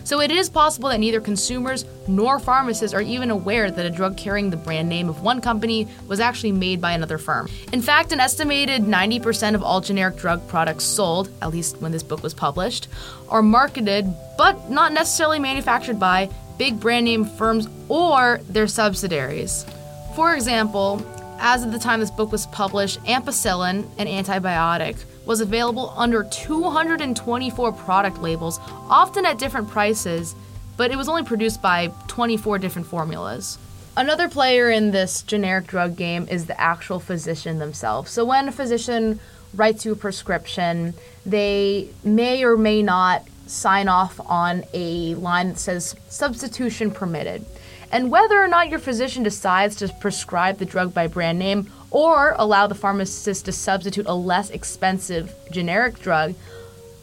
So 0.03 0.21
it 0.21 0.29
is 0.29 0.51
possible 0.51 0.89
that 0.89 0.99
neither 0.99 1.19
consumers 1.19 1.83
nor 2.07 2.37
pharmacists 2.37 2.93
are 2.93 3.01
even 3.01 3.31
aware 3.31 3.71
that 3.71 3.85
a 3.87 3.89
drug 3.89 4.17
carrying 4.17 4.51
the 4.51 4.55
brand 4.55 4.87
name 4.87 5.09
of 5.09 5.23
one 5.23 5.41
company 5.41 5.87
was 6.07 6.19
actually 6.19 6.51
made 6.51 6.79
by 6.79 6.91
another 6.91 7.17
firm. 7.17 7.49
In 7.73 7.81
fact, 7.81 8.11
an 8.11 8.19
estimated 8.19 8.83
90% 8.83 9.55
of 9.55 9.63
all 9.63 9.81
generic 9.81 10.17
drug 10.17 10.47
products 10.47 10.83
sold, 10.83 11.31
at 11.41 11.49
least 11.49 11.81
when 11.81 11.91
this 11.91 12.03
book 12.03 12.21
was 12.21 12.35
published, 12.35 12.87
are 13.29 13.41
marketed 13.41 14.05
but 14.37 14.69
not 14.69 14.93
necessarily 14.93 15.39
manufactured 15.39 15.99
by 15.99 16.29
big 16.59 16.79
brand 16.79 17.05
name 17.05 17.25
firms 17.25 17.67
or 17.89 18.41
their 18.47 18.67
subsidiaries. 18.67 19.65
For 20.15 20.35
example, 20.35 21.03
as 21.41 21.63
of 21.63 21.71
the 21.71 21.79
time 21.79 21.99
this 21.99 22.11
book 22.11 22.31
was 22.31 22.45
published, 22.47 23.03
ampicillin, 23.03 23.89
an 23.97 24.07
antibiotic, 24.07 25.03
was 25.25 25.41
available 25.41 25.91
under 25.97 26.23
224 26.23 27.73
product 27.73 28.21
labels, 28.21 28.59
often 28.89 29.25
at 29.25 29.39
different 29.39 29.67
prices, 29.67 30.35
but 30.77 30.91
it 30.91 30.97
was 30.97 31.09
only 31.09 31.23
produced 31.23 31.61
by 31.61 31.91
24 32.07 32.59
different 32.59 32.87
formulas. 32.87 33.57
Another 33.97 34.29
player 34.29 34.69
in 34.69 34.91
this 34.91 35.23
generic 35.23 35.67
drug 35.67 35.97
game 35.97 36.27
is 36.29 36.45
the 36.45 36.59
actual 36.61 36.99
physician 36.99 37.59
themselves. 37.59 38.11
So 38.11 38.23
when 38.23 38.47
a 38.47 38.51
physician 38.51 39.19
writes 39.53 39.83
you 39.83 39.93
a 39.93 39.95
prescription, 39.95 40.93
they 41.25 41.89
may 42.03 42.43
or 42.43 42.55
may 42.55 42.81
not 42.81 43.27
sign 43.47 43.89
off 43.89 44.19
on 44.25 44.63
a 44.73 45.15
line 45.15 45.49
that 45.49 45.57
says 45.57 45.95
substitution 46.07 46.91
permitted. 46.91 47.45
And 47.91 48.09
whether 48.09 48.41
or 48.41 48.47
not 48.47 48.69
your 48.69 48.79
physician 48.79 49.21
decides 49.21 49.75
to 49.77 49.89
prescribe 49.89 50.57
the 50.57 50.65
drug 50.65 50.93
by 50.93 51.07
brand 51.07 51.39
name 51.39 51.71
or 51.91 52.35
allow 52.37 52.67
the 52.67 52.75
pharmacist 52.75 53.45
to 53.45 53.51
substitute 53.51 54.05
a 54.07 54.13
less 54.13 54.49
expensive 54.49 55.33
generic 55.51 55.99
drug 55.99 56.33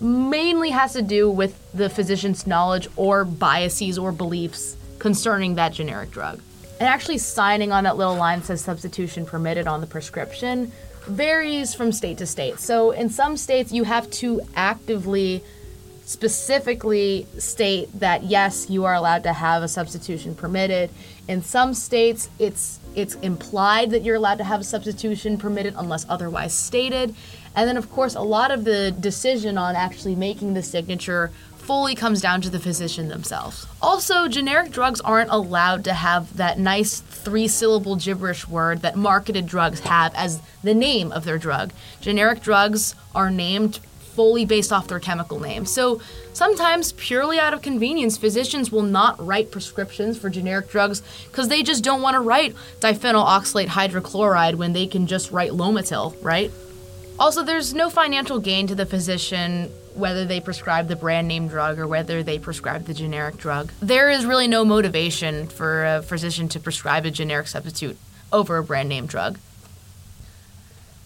mainly 0.01 0.71
has 0.71 0.93
to 0.95 1.03
do 1.03 1.31
with 1.31 1.61
the 1.73 1.91
physician's 1.91 2.47
knowledge 2.47 2.89
or 2.97 3.25
biases 3.25 3.99
or 3.99 4.13
beliefs 4.13 4.77
concerning 4.99 5.57
that 5.57 5.73
generic 5.73 6.11
drug. 6.11 6.41
And 6.81 6.89
actually 6.89 7.19
signing 7.19 7.73
on 7.73 7.85
that 7.85 7.97
little 7.97 8.15
line 8.15 8.43
says 8.43 8.63
substitution 8.63 9.27
permitted 9.27 9.67
on 9.67 9.81
the 9.81 9.87
prescription 9.87 10.73
varies 11.07 11.75
from 11.75 11.91
state 11.91 12.19
to 12.19 12.27
state. 12.27 12.61
So 12.61 12.93
in 12.93 13.11
some 13.11 13.37
states 13.37 13.73
you 13.73 13.85
have 13.85 14.11
to 14.13 14.41
actively 14.55 15.43
specifically 16.09 17.27
state 17.37 17.87
that 18.01 18.23
yes, 18.25 18.71
you 18.71 18.87
are 18.87 18.95
allowed 18.95 19.23
to 19.23 19.33
have 19.35 19.63
a 19.63 19.69
substitution 19.69 20.35
permitted. 20.35 20.89
In 21.29 21.43
some 21.43 21.75
states, 21.75 22.31
it's 22.39 22.81
it's 22.95 23.15
implied 23.17 23.91
that 23.91 24.03
you're 24.05 24.17
allowed 24.17 24.39
to 24.39 24.45
have 24.45 24.63
a 24.63 24.65
substitution 24.65 25.37
permitted 25.37 25.75
unless 25.77 26.07
otherwise 26.09 26.55
stated. 26.55 27.15
And 27.55 27.69
then 27.69 27.77
of 27.77 27.91
course, 27.91 28.15
a 28.15 28.23
lot 28.23 28.51
of 28.51 28.65
the 28.65 28.91
decision 28.91 29.59
on 29.59 29.77
actually 29.77 30.15
making 30.15 30.55
the 30.55 30.63
signature 30.63 31.31
fully 31.59 31.95
comes 31.95 32.23
down 32.23 32.41
to 32.41 32.49
the 32.49 32.59
physician 32.59 33.09
themselves. 33.09 33.67
Also, 33.83 34.29
generic 34.29 34.71
drugs 34.71 35.03
aren't 35.03 35.31
allowed 35.31 35.85
to 35.85 35.93
have 35.93 36.35
that 36.39 36.59
nice 36.59 37.01
three 37.01 37.47
syllable 37.47 37.97
gibberish 37.97 38.49
word 38.49 38.81
that 38.81 38.97
marketed 38.97 39.45
drugs 39.45 39.81
have 39.81 40.15
as 40.15 40.41
the 40.63 40.73
name 40.73 41.13
of 41.13 41.25
their 41.27 41.37
drug. 41.37 41.71
Generic 42.01 42.41
drugs 42.41 42.95
are 43.15 43.31
named 43.31 43.81
fully 44.19 44.45
based 44.45 44.73
off 44.73 44.89
their 44.89 44.99
chemical 44.99 45.39
name. 45.39 45.65
So 45.65 46.01
sometimes, 46.33 46.91
purely 46.91 47.39
out 47.39 47.55
of 47.55 47.63
convenience, 47.63 48.19
physicians 48.19 48.73
will 48.73 48.83
not 48.83 49.25
write 49.25 49.53
prescriptions 49.53 50.19
for 50.19 50.29
generic 50.29 50.69
drugs 50.71 51.03
because 51.31 51.47
they 51.47 51.63
just 51.63 51.85
don't 51.85 52.03
want 52.03 52.15
to 52.15 52.21
write 52.21 52.57
diphenoxylate 52.81 53.69
hydrochloride 53.69 54.57
when 54.57 54.73
they 54.73 54.89
can 54.89 55.07
just 55.07 55.31
write 55.31 55.53
Lomotil, 55.53 56.17
right? 56.21 56.51
Also, 57.17 57.45
there's 57.45 57.73
no 57.73 57.89
financial 57.91 58.41
gain 58.41 58.67
to 58.67 58.75
the 58.75 58.87
physician 58.87 59.71
whether 59.95 60.25
they 60.25 60.41
prescribe 60.41 60.89
the 60.89 60.97
brand 60.97 61.29
name 61.29 61.47
drug 61.47 61.79
or 61.79 61.87
whether 61.87 62.25
they 62.25 62.41
prescribe 62.41 62.87
the 62.87 62.95
generic 62.95 63.37
drug. 63.37 63.71
There 63.79 64.11
is 64.11 64.27
really 64.27 64.49
no 64.49 64.65
motivation 64.65 65.47
for 65.47 65.85
a 65.85 66.03
physician 66.03 66.49
to 66.49 66.59
prescribe 66.59 67.07
a 67.07 67.13
generic 67.13 67.47
substitute 67.47 67.97
over 68.33 68.57
a 68.57 68.65
brand 68.65 68.89
name 68.89 69.07
drug. 69.07 69.39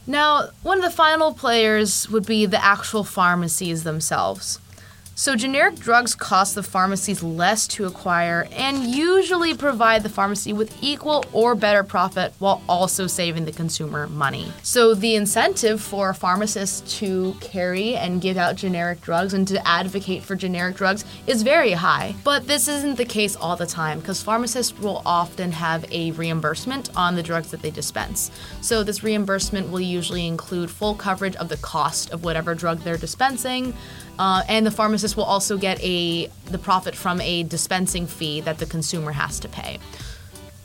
Now, 0.06 0.49
one 0.62 0.78
of 0.78 0.85
the 0.85 0.90
final 0.90 1.32
players 1.32 2.09
would 2.09 2.26
be 2.26 2.47
the 2.47 2.62
actual 2.62 3.04
pharmacies 3.04 3.85
themselves. 3.85 4.59
So, 5.14 5.37
generic 5.37 5.75
drugs 5.76 6.14
cost 6.14 6.54
the 6.54 6.62
pharmacies 6.62 7.23
less 7.23 7.69
to 7.69 7.85
acquire 7.85 8.49
and 8.50 8.83
usually 8.83 9.54
provide 9.54 10.02
the 10.02 10.09
pharmacy 10.09 10.54
with 10.54 10.75
equal 10.83 11.23
or 11.35 11.54
better 11.54 11.85
profit 11.85 12.33
while 12.38 12.62
also 12.66 13.07
saving 13.07 13.45
the 13.45 13.52
consumer 13.52 14.07
money. 14.09 14.50
So, 14.62 14.95
the 14.95 15.14
incentive 15.14 15.83
for 15.83 16.14
pharmacists 16.14 16.99
to 16.99 17.37
carry 17.42 17.95
and 17.95 18.23
give 18.23 18.38
out 18.38 18.57
generic 18.57 19.02
drugs 19.02 19.35
and 19.35 19.47
to 19.49 19.69
advocate 19.69 20.23
for 20.23 20.35
generic 20.35 20.76
drugs 20.76 21.04
is 21.26 21.42
very 21.42 21.73
high. 21.73 22.14
But 22.25 22.47
this 22.47 22.66
isn't 22.66 22.97
the 22.97 23.04
case 23.04 23.37
all 23.37 23.54
the 23.54 23.66
time 23.66 24.00
because 24.00 24.23
pharmacists 24.23 24.78
will 24.78 25.02
often 25.04 25.52
have 25.52 25.85
a 25.92 26.12
reimbursement 26.12 26.88
on 26.97 27.16
the 27.16 27.23
drugs 27.23 27.50
that 27.50 27.61
they 27.61 27.71
dispense. 27.71 28.31
So, 28.62 28.83
this 28.83 29.04
reimbursement 29.04 29.71
will 29.71 29.81
usually 29.81 30.26
include 30.26 30.71
full 30.71 30.95
coverage 30.95 31.37
of 31.37 31.50
the 31.50 31.59
cost 31.59 32.12
of 32.12 32.25
whatever 32.25 32.54
drug 32.54 32.78
they're 32.78 32.97
dispensing. 32.97 33.75
Uh, 34.19 34.42
and 34.49 34.66
the 34.66 34.71
pharmacist 34.71 35.16
will 35.16 35.25
also 35.25 35.57
get 35.57 35.83
a 35.83 36.26
the 36.47 36.59
profit 36.59 36.95
from 36.95 37.21
a 37.21 37.42
dispensing 37.45 38.07
fee 38.07 38.40
that 38.42 38.59
the 38.59 38.66
consumer 38.66 39.12
has 39.12 39.40
to 39.40 39.49
pay. 39.49 39.78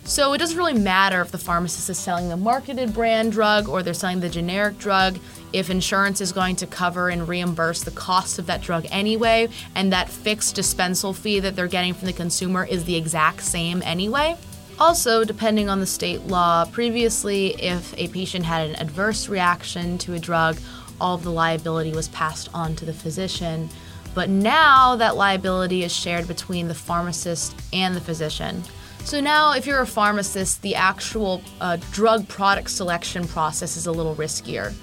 So 0.08 0.32
it 0.32 0.38
doesn't 0.38 0.58
really 0.58 0.74
matter 0.74 1.20
if 1.20 1.32
the 1.32 1.38
pharmacist 1.38 1.90
is 1.90 1.98
selling 1.98 2.30
the 2.30 2.38
marketed 2.38 2.94
brand 2.94 3.34
drug 3.34 3.68
or 3.68 3.84
they're 3.84 3.94
selling 3.94 4.22
the 4.22 4.30
generic 4.30 4.78
drug, 4.78 5.20
if 5.52 5.70
insurance 5.70 6.22
is 6.22 6.32
going 6.32 6.56
to 6.58 6.68
cover 6.68 7.10
and 7.10 7.28
reimburse 7.28 7.84
the 7.84 7.92
cost 7.92 8.40
of 8.40 8.46
that 8.46 8.62
drug 8.62 8.86
anyway, 8.90 9.50
and 9.76 9.92
that 9.92 10.08
fixed 10.10 10.56
dispensal 10.56 11.14
fee 11.14 11.42
that 11.42 11.58
they're 11.58 11.68
getting 11.68 11.94
from 11.94 12.06
the 12.06 12.14
consumer 12.14 12.64
is 12.64 12.86
the 12.86 12.96
exact 12.96 13.42
same 13.44 13.82
anyway. 13.84 14.38
Also, 14.80 15.26
depending 15.26 15.70
on 15.70 15.82
the 15.82 15.86
state 15.86 16.22
law, 16.28 16.64
previously, 16.66 17.62
if 17.62 17.94
a 17.98 18.08
patient 18.08 18.46
had 18.46 18.70
an 18.70 18.76
adverse 18.78 19.28
reaction 19.28 19.98
to 19.98 20.14
a 20.14 20.20
drug 20.20 20.58
all 21.00 21.16
of 21.16 21.24
the 21.24 21.32
liability 21.32 21.92
was 21.92 22.08
passed 22.10 22.50
on 22.54 22.76
to 22.76 22.86
the 22.86 22.94
physician. 22.94 23.70
But 24.14 24.30
now 24.30 24.96
that 24.96 25.16
liability 25.16 25.84
is 25.84 25.96
shared 25.96 26.28
between 26.28 26.68
the 26.68 26.74
pharmacist 26.74 27.56
and 27.72 27.96
the 27.96 28.02
physician. 28.02 28.64
So 29.04 29.22
now, 29.22 29.54
if 29.54 29.66
you're 29.66 29.82
a 29.82 29.88
pharmacist, 29.88 30.62
the 30.64 30.76
actual 30.76 31.42
uh, 31.62 31.78
drug 31.92 32.28
product 32.28 32.70
selection 32.70 33.26
process 33.26 33.78
is 33.78 33.88
a 33.88 33.92
little 33.92 34.16
riskier. 34.16 34.74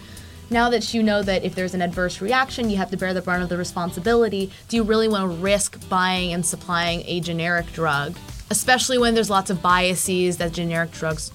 Now 0.50 0.70
that 0.70 0.94
you 0.94 1.02
know 1.02 1.22
that 1.22 1.44
if 1.44 1.54
there's 1.54 1.74
an 1.74 1.82
adverse 1.82 2.20
reaction, 2.20 2.70
you 2.70 2.76
have 2.76 2.90
to 2.90 2.96
bear 2.96 3.12
the 3.12 3.20
brunt 3.20 3.42
of 3.42 3.48
the 3.48 3.58
responsibility, 3.58 4.50
do 4.68 4.76
you 4.76 4.82
really 4.82 5.08
want 5.08 5.30
to 5.30 5.36
risk 5.38 5.88
buying 5.88 6.32
and 6.32 6.44
supplying 6.44 7.02
a 7.06 7.20
generic 7.20 7.70
drug? 7.72 8.16
Especially 8.50 8.98
when 8.98 9.14
there's 9.14 9.30
lots 9.30 9.50
of 9.50 9.60
biases 9.60 10.36
that 10.38 10.52
generic 10.52 10.92
drugs 10.92 11.32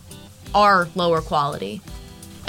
are 0.56 0.88
lower 0.96 1.22
quality. 1.22 1.82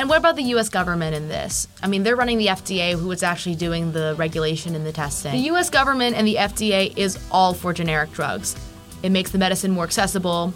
And 0.01 0.09
what 0.09 0.17
about 0.17 0.35
the 0.35 0.45
US 0.45 0.71
government 0.71 1.15
in 1.15 1.29
this? 1.29 1.69
I 1.83 1.87
mean, 1.87 2.05
they're 2.05 2.17
running 2.17 2.39
the 2.39 2.47
FDA, 2.47 2.99
who 2.99 3.11
is 3.11 3.23
actually 3.23 3.55
doing 3.55 3.93
the 3.93 4.15
regulation 4.17 4.75
and 4.75 4.87
the 4.87 4.93
testing. 4.93 5.33
The 5.33 5.51
US 5.51 5.69
government 5.69 6.17
and 6.17 6.27
the 6.27 6.37
FDA 6.37 6.97
is 6.97 7.19
all 7.31 7.53
for 7.53 7.75
generic 7.75 8.11
drugs. 8.13 8.57
It 9.03 9.11
makes 9.11 9.31
the 9.31 9.37
medicine 9.37 9.73
more 9.73 9.85
accessible. 9.85 10.55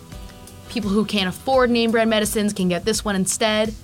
People 0.70 0.88
who 0.88 1.04
can't 1.04 1.28
afford 1.28 1.68
name 1.68 1.90
brand 1.90 2.08
medicines 2.08 2.54
can 2.54 2.70
get 2.70 2.86
this 2.86 3.04
one 3.04 3.16
instead. 3.16 3.74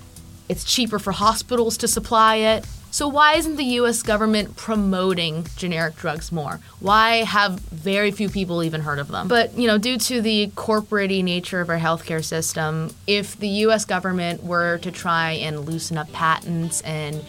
It's 0.49 0.64
cheaper 0.64 0.99
for 0.99 1.12
hospitals 1.12 1.76
to 1.76 1.88
supply 1.88 2.37
it. 2.37 2.67
So, 2.93 3.07
why 3.07 3.35
isn't 3.35 3.57
the 3.57 3.65
US 3.65 4.03
government 4.03 4.57
promoting 4.57 5.47
generic 5.57 5.97
drugs 5.97 6.33
more? 6.33 6.59
Why 6.81 7.19
have 7.19 7.61
very 7.61 8.11
few 8.11 8.29
people 8.29 8.65
even 8.65 8.81
heard 8.81 8.99
of 8.99 9.09
them? 9.09 9.29
But, 9.29 9.57
you 9.57 9.69
know, 9.69 9.79
due 9.79 9.97
to 9.97 10.21
the 10.21 10.51
corporate 10.57 11.11
nature 11.11 11.61
of 11.61 11.69
our 11.69 11.79
healthcare 11.79 12.25
system, 12.25 12.93
if 13.07 13.37
the 13.39 13.49
US 13.65 13.85
government 13.85 14.43
were 14.43 14.79
to 14.79 14.91
try 14.91 15.33
and 15.33 15.67
loosen 15.67 15.99
up 15.99 16.13
patents 16.13 16.81
and 16.81 17.25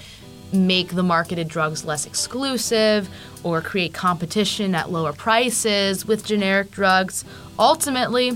make 0.51 0.89
the 0.89 1.03
marketed 1.03 1.47
drugs 1.47 1.85
less 1.85 2.05
exclusive 2.05 3.07
or 3.43 3.61
create 3.61 3.93
competition 3.93 4.73
at 4.75 4.91
lower 4.91 5.13
prices 5.13 6.05
with 6.07 6.25
generic 6.25 6.71
drugs, 6.71 7.23
ultimately, 7.59 8.35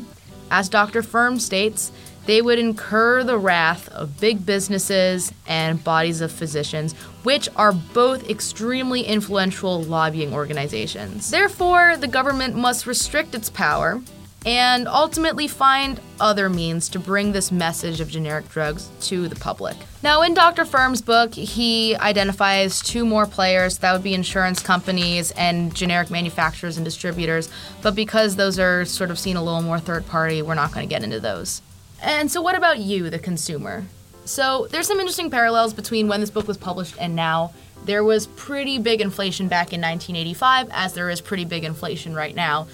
as 0.52 0.70
Dr. 0.70 1.02
Firm 1.02 1.40
states, 1.40 1.92
they 2.26 2.42
would 2.42 2.60
incur 2.60 3.24
the 3.24 3.38
wrath 3.38 3.88
of 3.90 4.20
big 4.20 4.46
businesses 4.46 5.32
and 5.48 5.84
bodies 5.84 6.22
of 6.22 6.32
physicians, 6.32 6.94
which 7.24 7.48
are 7.56 7.72
both 7.72 8.30
extremely 8.30 9.02
influential 9.02 9.84
lobbying 9.84 10.34
organizations. 10.34 11.30
Therefore, 11.30 11.98
the 11.98 12.08
government 12.08 12.56
must 12.56 12.88
restrict 12.88 13.36
its 13.36 13.50
power 13.50 14.02
and 14.46 14.88
ultimately 14.88 15.48
find 15.48 16.00
other 16.20 16.50
means 16.50 16.88
to 16.90 17.00
bring 17.00 17.32
this 17.32 17.52
message 17.52 18.00
of 18.00 18.08
generic 18.08 18.48
drugs 18.50 18.90
to 19.02 19.28
the 19.28 19.36
public. 19.36 19.76
Now, 20.04 20.22
in 20.22 20.36
Dr. 20.36 20.66
Firm's 20.66 21.02
book, 21.02 21.34
he 21.34 21.96
identifies 21.96 22.80
two 22.80 23.06
more 23.06 23.26
players 23.26 23.80
that 23.80 23.92
would 23.92 24.04
be 24.04 24.14
insurance 24.14 24.62
companies 24.62 25.32
and 25.32 25.74
generic 25.74 26.12
manufacturers 26.12 26.78
and 26.78 26.86
distributors, 26.86 27.50
but 27.82 27.96
because 27.96 28.36
those 28.36 28.60
are 28.60 28.86
sort 28.86 29.10
of 29.10 29.18
seen 29.18 29.36
a 29.36 29.44
little 29.44 29.64
more 29.64 29.80
third 29.80 30.08
party, 30.08 30.44
we're 30.44 30.54
not 30.54 30.72
going 30.72 30.88
to 30.88 30.90
get 30.90 31.04
into 31.04 31.20
those. 31.20 31.64
And 32.06 32.32
so, 32.32 32.40
what 32.40 32.56
about 32.56 32.78
you, 32.78 33.10
the 33.10 33.18
consumer? 33.18 33.84
So, 34.26 34.68
there's 34.70 34.86
some 34.86 35.00
interesting 35.00 35.32
parallels 35.32 35.74
between 35.74 36.08
when 36.08 36.22
this 36.22 36.30
book 36.30 36.48
was 36.48 36.56
published 36.56 36.96
and 37.00 37.16
now. 37.16 37.52
There 37.86 38.04
was 38.04 38.28
pretty 38.28 38.78
big 38.78 39.02
inflation 39.02 39.48
back 39.48 39.74
in 39.74 39.82
1985, 39.82 40.70
as 40.72 40.94
there 40.94 41.10
is 41.10 41.20
pretty 41.20 41.46
big 41.46 41.64
inflation 41.64 42.14
right 42.14 42.36
now. 42.36 42.68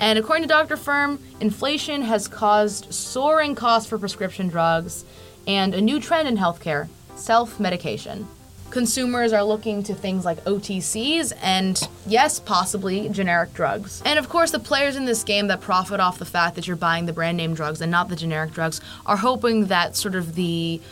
And 0.00 0.18
according 0.18 0.44
to 0.44 0.48
Dr. 0.48 0.78
Firm, 0.78 1.22
inflation 1.38 2.00
has 2.02 2.28
caused 2.28 2.92
soaring 2.92 3.54
costs 3.54 3.88
for 3.88 3.98
prescription 3.98 4.48
drugs 4.48 5.04
and 5.46 5.74
a 5.74 5.80
new 5.82 6.00
trend 6.00 6.26
in 6.26 6.38
healthcare 6.38 6.88
self 7.14 7.60
medication. 7.60 8.26
Consumers 8.70 9.32
are 9.32 9.42
looking 9.42 9.82
to 9.84 9.94
things 9.94 10.26
like 10.26 10.44
OTCs 10.44 11.32
and, 11.42 11.80
yes, 12.06 12.38
possibly 12.38 13.08
generic 13.08 13.54
drugs. 13.54 14.02
And 14.04 14.18
of 14.18 14.28
course, 14.28 14.50
the 14.50 14.58
players 14.58 14.94
in 14.94 15.06
this 15.06 15.24
game 15.24 15.46
that 15.46 15.62
profit 15.62 16.00
off 16.00 16.18
the 16.18 16.26
fact 16.26 16.54
that 16.56 16.66
you're 16.66 16.76
buying 16.76 17.06
the 17.06 17.14
brand 17.14 17.38
name 17.38 17.54
drugs 17.54 17.80
and 17.80 17.90
not 17.90 18.10
the 18.10 18.16
generic 18.16 18.52
drugs 18.52 18.82
are 19.06 19.16
hoping 19.16 19.66
that 19.66 19.96
sort 19.96 20.14
of 20.14 20.34
the 20.34 20.82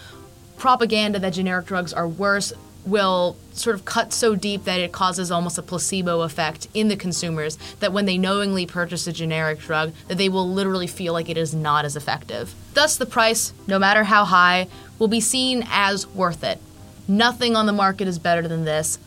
propaganda 0.57 1.19
that 1.19 1.35
generic 1.35 1.67
drugs 1.67 1.93
are 1.93 2.09
worse 2.09 2.53
will 2.87 3.37
sort 3.53 3.75
of 3.75 3.85
cut 3.85 4.13
so 4.13 4.35
deep 4.35 4.65
that 4.65 4.81
it 4.81 4.93
causes 4.93 5.31
almost 5.31 5.59
a 5.59 5.63
placebo 5.63 6.23
effect 6.23 6.69
in 6.73 6.89
the 6.89 6.97
consumers 6.97 7.57
that 7.81 7.93
when 7.93 8.07
they 8.07 8.17
knowingly 8.17 8.65
purchase 8.65 9.07
a 9.07 9.13
generic 9.13 9.59
drug 9.59 9.93
that 10.09 10.17
they 10.17 10.29
will 10.29 10.49
literally 10.49 10.87
feel 10.87 11.13
like 11.13 11.29
it 11.29 11.37
is 11.37 11.53
not 11.53 11.85
as 11.85 11.97
effective. 11.97 12.55
Thus 12.75 12.97
the 12.97 13.05
price, 13.05 13.53
no 13.67 13.79
matter 13.79 14.05
how 14.05 14.25
high, 14.25 14.69
will 14.99 15.09
be 15.09 15.21
seen 15.21 15.67
as 15.69 16.07
worth 16.07 16.45
it. 16.45 16.61
Nothing 17.09 17.57
on 17.57 17.67
the 17.67 17.73
market 17.73 18.09
is 18.09 18.19
better 18.19 18.47
than 18.47 18.65
this. 18.65 18.99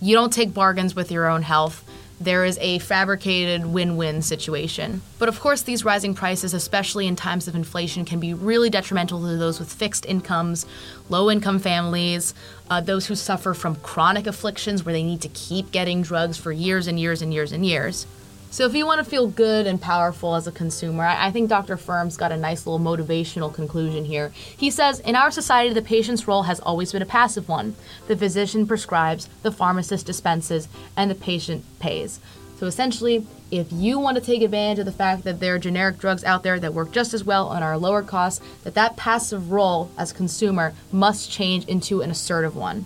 You 0.00 0.14
don't 0.14 0.32
take 0.32 0.54
bargains 0.54 0.94
with 0.94 1.10
your 1.10 1.28
own 1.28 1.42
health 1.42 1.84
there 2.20 2.44
is 2.44 2.58
a 2.60 2.78
fabricated 2.80 3.64
win 3.64 3.96
win 3.96 4.20
situation. 4.20 5.00
But 5.18 5.30
of 5.30 5.40
course, 5.40 5.62
these 5.62 5.86
rising 5.86 6.14
prices, 6.14 6.52
especially 6.52 7.06
in 7.06 7.16
times 7.16 7.48
of 7.48 7.54
inflation, 7.54 8.04
can 8.04 8.20
be 8.20 8.34
really 8.34 8.68
detrimental 8.68 9.20
to 9.22 9.36
those 9.38 9.58
with 9.58 9.72
fixed 9.72 10.04
incomes, 10.04 10.66
low 11.08 11.30
income 11.30 11.58
families, 11.58 12.34
uh, 12.68 12.82
those 12.82 13.06
who 13.06 13.14
suffer 13.14 13.54
from 13.54 13.76
chronic 13.76 14.26
afflictions 14.26 14.84
where 14.84 14.92
they 14.92 15.02
need 15.02 15.22
to 15.22 15.28
keep 15.28 15.72
getting 15.72 16.02
drugs 16.02 16.36
for 16.36 16.52
years 16.52 16.86
and 16.86 17.00
years 17.00 17.22
and 17.22 17.32
years 17.32 17.52
and 17.52 17.64
years. 17.64 18.06
So 18.52 18.66
if 18.66 18.74
you 18.74 18.84
want 18.84 18.98
to 18.98 19.08
feel 19.08 19.28
good 19.28 19.68
and 19.68 19.80
powerful 19.80 20.34
as 20.34 20.48
a 20.48 20.52
consumer, 20.52 21.04
I, 21.04 21.28
I 21.28 21.30
think 21.30 21.48
Dr. 21.48 21.76
Firm's 21.76 22.16
got 22.16 22.32
a 22.32 22.36
nice 22.36 22.66
little 22.66 22.84
motivational 22.84 23.54
conclusion 23.54 24.04
here. 24.04 24.32
He 24.34 24.72
says, 24.72 24.98
in 24.98 25.14
our 25.14 25.30
society, 25.30 25.72
the 25.72 25.82
patient's 25.82 26.26
role 26.26 26.42
has 26.42 26.58
always 26.58 26.90
been 26.90 27.00
a 27.00 27.06
passive 27.06 27.48
one. 27.48 27.76
The 28.08 28.16
physician 28.16 28.66
prescribes, 28.66 29.28
the 29.42 29.52
pharmacist 29.52 30.04
dispenses, 30.04 30.66
and 30.96 31.08
the 31.08 31.14
patient 31.14 31.64
pays. 31.78 32.18
So 32.58 32.66
essentially, 32.66 33.24
if 33.52 33.68
you 33.70 34.00
want 34.00 34.16
to 34.16 34.22
take 34.22 34.42
advantage 34.42 34.80
of 34.80 34.84
the 34.84 34.92
fact 34.92 35.22
that 35.24 35.38
there 35.38 35.54
are 35.54 35.58
generic 35.60 35.98
drugs 35.98 36.24
out 36.24 36.42
there 36.42 36.58
that 36.58 36.74
work 36.74 36.90
just 36.90 37.14
as 37.14 37.22
well 37.22 37.52
and 37.52 37.62
are 37.62 37.78
lower 37.78 38.02
cost, 38.02 38.42
that 38.64 38.74
that 38.74 38.96
passive 38.96 39.52
role 39.52 39.92
as 39.96 40.12
consumer 40.12 40.74
must 40.90 41.30
change 41.30 41.66
into 41.66 42.02
an 42.02 42.10
assertive 42.10 42.56
one. 42.56 42.84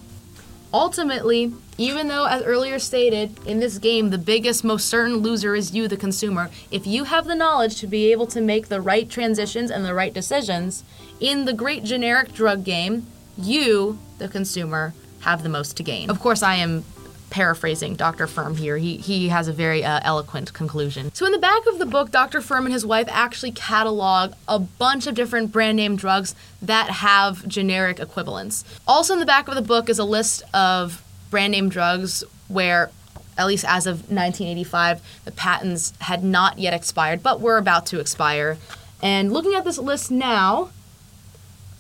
Ultimately, 0.75 1.53
even 1.79 2.09
though, 2.09 2.25
as 2.25 2.43
earlier 2.43 2.81
stated, 2.81 3.39
in 3.47 3.61
this 3.61 3.79
game, 3.79 4.11
the 4.11 4.19
biggest, 4.19 4.65
most 4.65 4.89
certain 4.89 5.19
loser 5.19 5.55
is 5.55 5.73
you, 5.73 5.87
the 5.87 5.97
consumer, 5.97 6.51
if 6.73 6.85
you 6.85 7.05
have 7.05 7.27
the 7.27 7.37
knowledge 7.37 7.77
to 7.77 7.87
be 7.87 8.11
able 8.11 8.27
to 8.27 8.41
make 8.41 8.67
the 8.67 8.81
right 8.81 9.09
transitions 9.09 9.71
and 9.71 9.85
the 9.85 9.95
right 9.95 10.13
decisions 10.13 10.83
in 11.21 11.45
the 11.45 11.53
great 11.53 11.85
generic 11.85 12.33
drug 12.33 12.65
game, 12.65 13.07
you, 13.39 14.01
the 14.19 14.27
consumer, 14.27 14.95
have 15.21 15.45
the 15.45 15.49
most 15.49 15.77
to 15.77 15.85
gain. 15.85 16.11
Of 16.11 16.19
course, 16.19 16.43
I 16.43 16.57
am 16.57 16.85
paraphrasing 17.35 17.97
Dr. 17.97 18.29
Firm 18.29 18.57
here. 18.57 18.79
He, 18.79 18.97
he 18.97 19.29
has 19.29 19.49
a 19.49 19.53
very 19.53 19.83
uh, 19.83 19.99
eloquent 20.05 20.53
conclusion. 20.53 21.13
So, 21.15 21.27
in 21.27 21.33
the 21.33 21.39
back 21.39 21.67
of 21.67 21.81
the 21.81 21.85
book, 21.85 22.13
Dr. 22.13 22.41
Firm 22.41 22.65
and 22.65 22.73
his 22.73 22.87
wife 22.87 23.09
actually 23.11 23.51
catalog 23.51 24.35
a 24.47 24.61
bunch 24.61 25.09
of 25.09 25.17
different 25.17 25.51
brand 25.51 25.77
name 25.77 25.97
drugs 25.97 26.37
that 26.63 26.91
have 26.91 27.47
generic 27.49 27.99
equivalents. 27.99 28.65
Also, 28.87 29.15
in 29.15 29.19
the 29.19 29.27
back 29.27 29.49
of 29.49 29.57
the 29.57 29.63
book 29.63 29.89
is 29.89 29.99
a 29.99 30.05
list 30.05 30.45
of 30.55 31.03
brand 31.29 31.51
name 31.51 31.69
drugs 31.69 32.23
where 32.47 32.93
at 33.37 33.49
least 33.49 33.65
as 33.67 33.89
of 33.89 33.97
1985, 34.13 35.03
the 35.25 35.33
patents 35.33 35.93
had 36.03 36.23
not 36.23 36.61
yet 36.61 36.73
expired, 36.73 37.21
but 37.21 37.41
were 37.41 37.59
about 37.59 37.85
to 37.87 37.99
expire. 37.99 38.59
And 39.03 39.33
looking 39.33 39.57
at 39.57 39.65
this 39.65 39.79
list 39.79 40.09
now, 40.09 40.71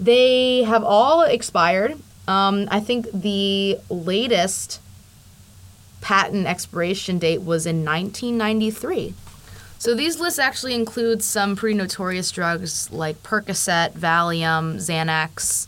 they 0.00 0.64
have 0.64 0.82
all 0.82 1.22
expired. 1.22 1.92
Um, 2.26 2.66
I 2.72 2.80
think 2.80 3.06
the 3.12 3.78
latest 3.88 4.80
patent 6.04 6.46
expiration 6.46 7.18
date 7.18 7.40
was 7.40 7.64
in 7.64 7.82
1993. 7.82 9.14
So 9.78 9.94
these 9.94 10.20
lists 10.20 10.38
actually 10.38 10.74
include 10.74 11.22
some 11.22 11.56
pretty 11.56 11.76
notorious 11.76 12.30
drugs 12.30 12.92
like 12.92 13.22
Percocet, 13.22 13.92
Valium, 13.92 14.76
Xanax, 14.76 15.66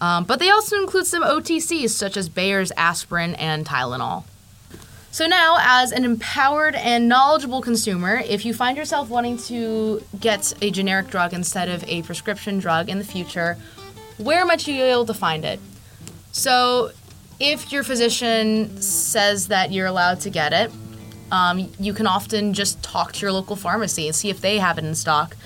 um, 0.00 0.24
but 0.24 0.38
they 0.38 0.48
also 0.48 0.76
include 0.76 1.06
some 1.06 1.22
OTCs 1.22 1.90
such 1.90 2.16
as 2.16 2.30
Bayer's 2.30 2.72
aspirin 2.78 3.34
and 3.34 3.66
Tylenol. 3.66 4.24
So 5.10 5.26
now, 5.26 5.58
as 5.60 5.92
an 5.92 6.04
empowered 6.04 6.74
and 6.74 7.08
knowledgeable 7.08 7.60
consumer, 7.60 8.22
if 8.26 8.44
you 8.44 8.52
find 8.54 8.76
yourself 8.76 9.10
wanting 9.10 9.36
to 9.48 10.02
get 10.18 10.54
a 10.60 10.70
generic 10.70 11.08
drug 11.08 11.32
instead 11.34 11.68
of 11.68 11.84
a 11.84 12.02
prescription 12.02 12.58
drug 12.58 12.88
in 12.88 12.98
the 12.98 13.04
future, 13.04 13.56
where 14.16 14.44
might 14.46 14.66
you 14.66 14.74
be 14.74 14.80
able 14.80 15.06
to 15.06 15.14
find 15.14 15.44
it? 15.44 15.60
So 16.32 16.90
if 17.40 17.72
your 17.72 17.82
physician 17.82 18.80
says 18.80 19.48
that 19.48 19.72
you're 19.72 19.86
allowed 19.86 20.20
to 20.20 20.30
get 20.30 20.52
it, 20.52 20.70
um, 21.32 21.70
you 21.78 21.92
can 21.92 22.06
often 22.06 22.54
just 22.54 22.82
talk 22.82 23.12
to 23.12 23.20
your 23.20 23.32
local 23.32 23.56
pharmacy 23.56 24.06
and 24.06 24.14
see 24.14 24.30
if 24.30 24.40
they 24.40 24.58
have 24.58 24.78
it 24.78 24.84
in 24.84 24.94
stock. 24.94 25.36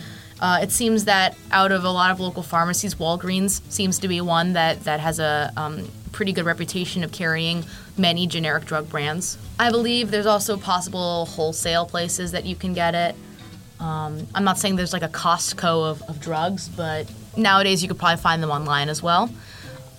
Uh, 0.41 0.61
it 0.63 0.71
seems 0.71 1.07
that 1.07 1.37
out 1.51 1.73
of 1.73 1.85
a 1.85 1.91
lot 1.91 2.11
of 2.11 2.21
local 2.21 2.43
pharmacies, 2.43 2.95
Walgreens 2.95 3.61
seems 3.71 3.99
to 3.99 4.09
be 4.09 4.21
one 4.21 4.53
that, 4.53 4.85
that 4.85 5.01
has 5.01 5.19
a 5.19 5.53
um, 5.57 5.89
pretty 6.13 6.33
good 6.33 6.45
reputation 6.45 7.03
of 7.03 7.11
carrying 7.11 7.65
many 7.97 8.27
generic 8.27 8.65
drug 8.65 8.89
brands. 8.89 9.39
I 9.59 9.71
believe 9.71 10.11
there's 10.11 10.27
also 10.27 10.57
possible 10.57 11.27
wholesale 11.27 11.87
places 11.87 12.33
that 12.33 12.45
you 12.45 12.55
can 12.55 12.73
get 12.73 12.95
it. 12.95 13.17
Um, 13.81 14.27
I'm 14.35 14.45
not 14.45 14.59
saying 14.59 14.77
there's 14.77 14.93
like 14.93 15.03
a 15.03 15.09
Costco 15.09 15.91
of, 15.91 16.03
of 16.03 16.21
drugs, 16.21 16.69
but 16.69 17.11
nowadays 17.37 17.83
you 17.83 17.89
could 17.89 17.99
probably 17.99 18.21
find 18.21 18.43
them 18.43 18.51
online 18.51 18.89
as 18.89 19.03
well 19.03 19.31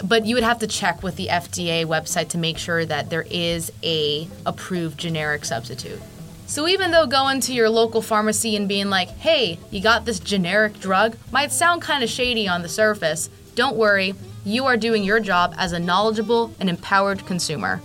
but 0.04 0.26
you 0.26 0.36
would 0.36 0.44
have 0.44 0.60
to 0.60 0.68
check 0.68 1.04
with 1.04 1.16
the 1.16 1.28
FDA 1.28 1.86
website 1.86 2.30
to 2.30 2.38
make 2.38 2.58
sure 2.58 2.86
that 2.86 3.10
there 3.10 3.26
is 3.30 3.72
a 3.84 4.28
approved 4.46 4.98
generic 4.98 5.46
substitute. 5.46 6.02
So 6.48 6.68
even 6.68 6.92
though 6.92 7.06
going 7.06 7.42
to 7.42 7.54
your 7.54 7.70
local 7.70 8.02
pharmacy 8.02 8.56
and 8.56 8.68
being 8.68 8.90
like, 8.90 9.10
"Hey, 9.20 9.60
you 9.70 9.82
got 9.82 10.06
this 10.06 10.20
generic 10.20 10.80
drug," 10.80 11.16
might 11.32 11.52
sound 11.52 11.82
kind 11.82 12.04
of 12.04 12.10
shady 12.10 12.48
on 12.48 12.64
the 12.64 12.70
surface, 12.70 13.30
don't 13.56 13.78
worry. 13.78 14.16
You 14.46 14.66
are 14.66 14.78
doing 14.78 15.04
your 15.04 15.20
job 15.20 15.54
as 15.58 15.74
a 15.74 15.80
knowledgeable 15.80 16.56
and 16.60 16.70
empowered 16.70 17.26
consumer. 17.26 17.82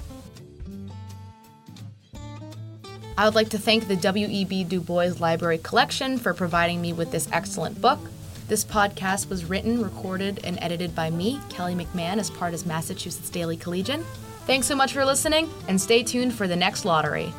I 3.18 3.24
would 3.26 3.34
like 3.34 3.50
to 3.50 3.58
thank 3.58 3.86
the 3.86 3.96
W.E.B. 3.96 4.64
Du 4.64 4.80
Bois 4.80 5.12
Library 5.18 5.58
Collection 5.58 6.18
for 6.18 6.34
providing 6.34 6.80
me 6.80 6.92
with 6.92 7.12
this 7.12 7.28
excellent 7.32 7.80
book. 7.80 8.00
This 8.46 8.62
podcast 8.62 9.30
was 9.30 9.46
written, 9.46 9.82
recorded, 9.82 10.40
and 10.44 10.58
edited 10.60 10.94
by 10.94 11.08
me, 11.08 11.40
Kelly 11.48 11.74
McMahon, 11.74 12.18
as 12.18 12.28
part 12.28 12.52
of 12.52 12.66
Massachusetts 12.66 13.30
Daily 13.30 13.56
Collegian. 13.56 14.04
Thanks 14.46 14.66
so 14.66 14.76
much 14.76 14.92
for 14.92 15.02
listening, 15.02 15.48
and 15.66 15.80
stay 15.80 16.02
tuned 16.02 16.34
for 16.34 16.46
the 16.46 16.54
next 16.54 16.84
lottery. 16.84 17.32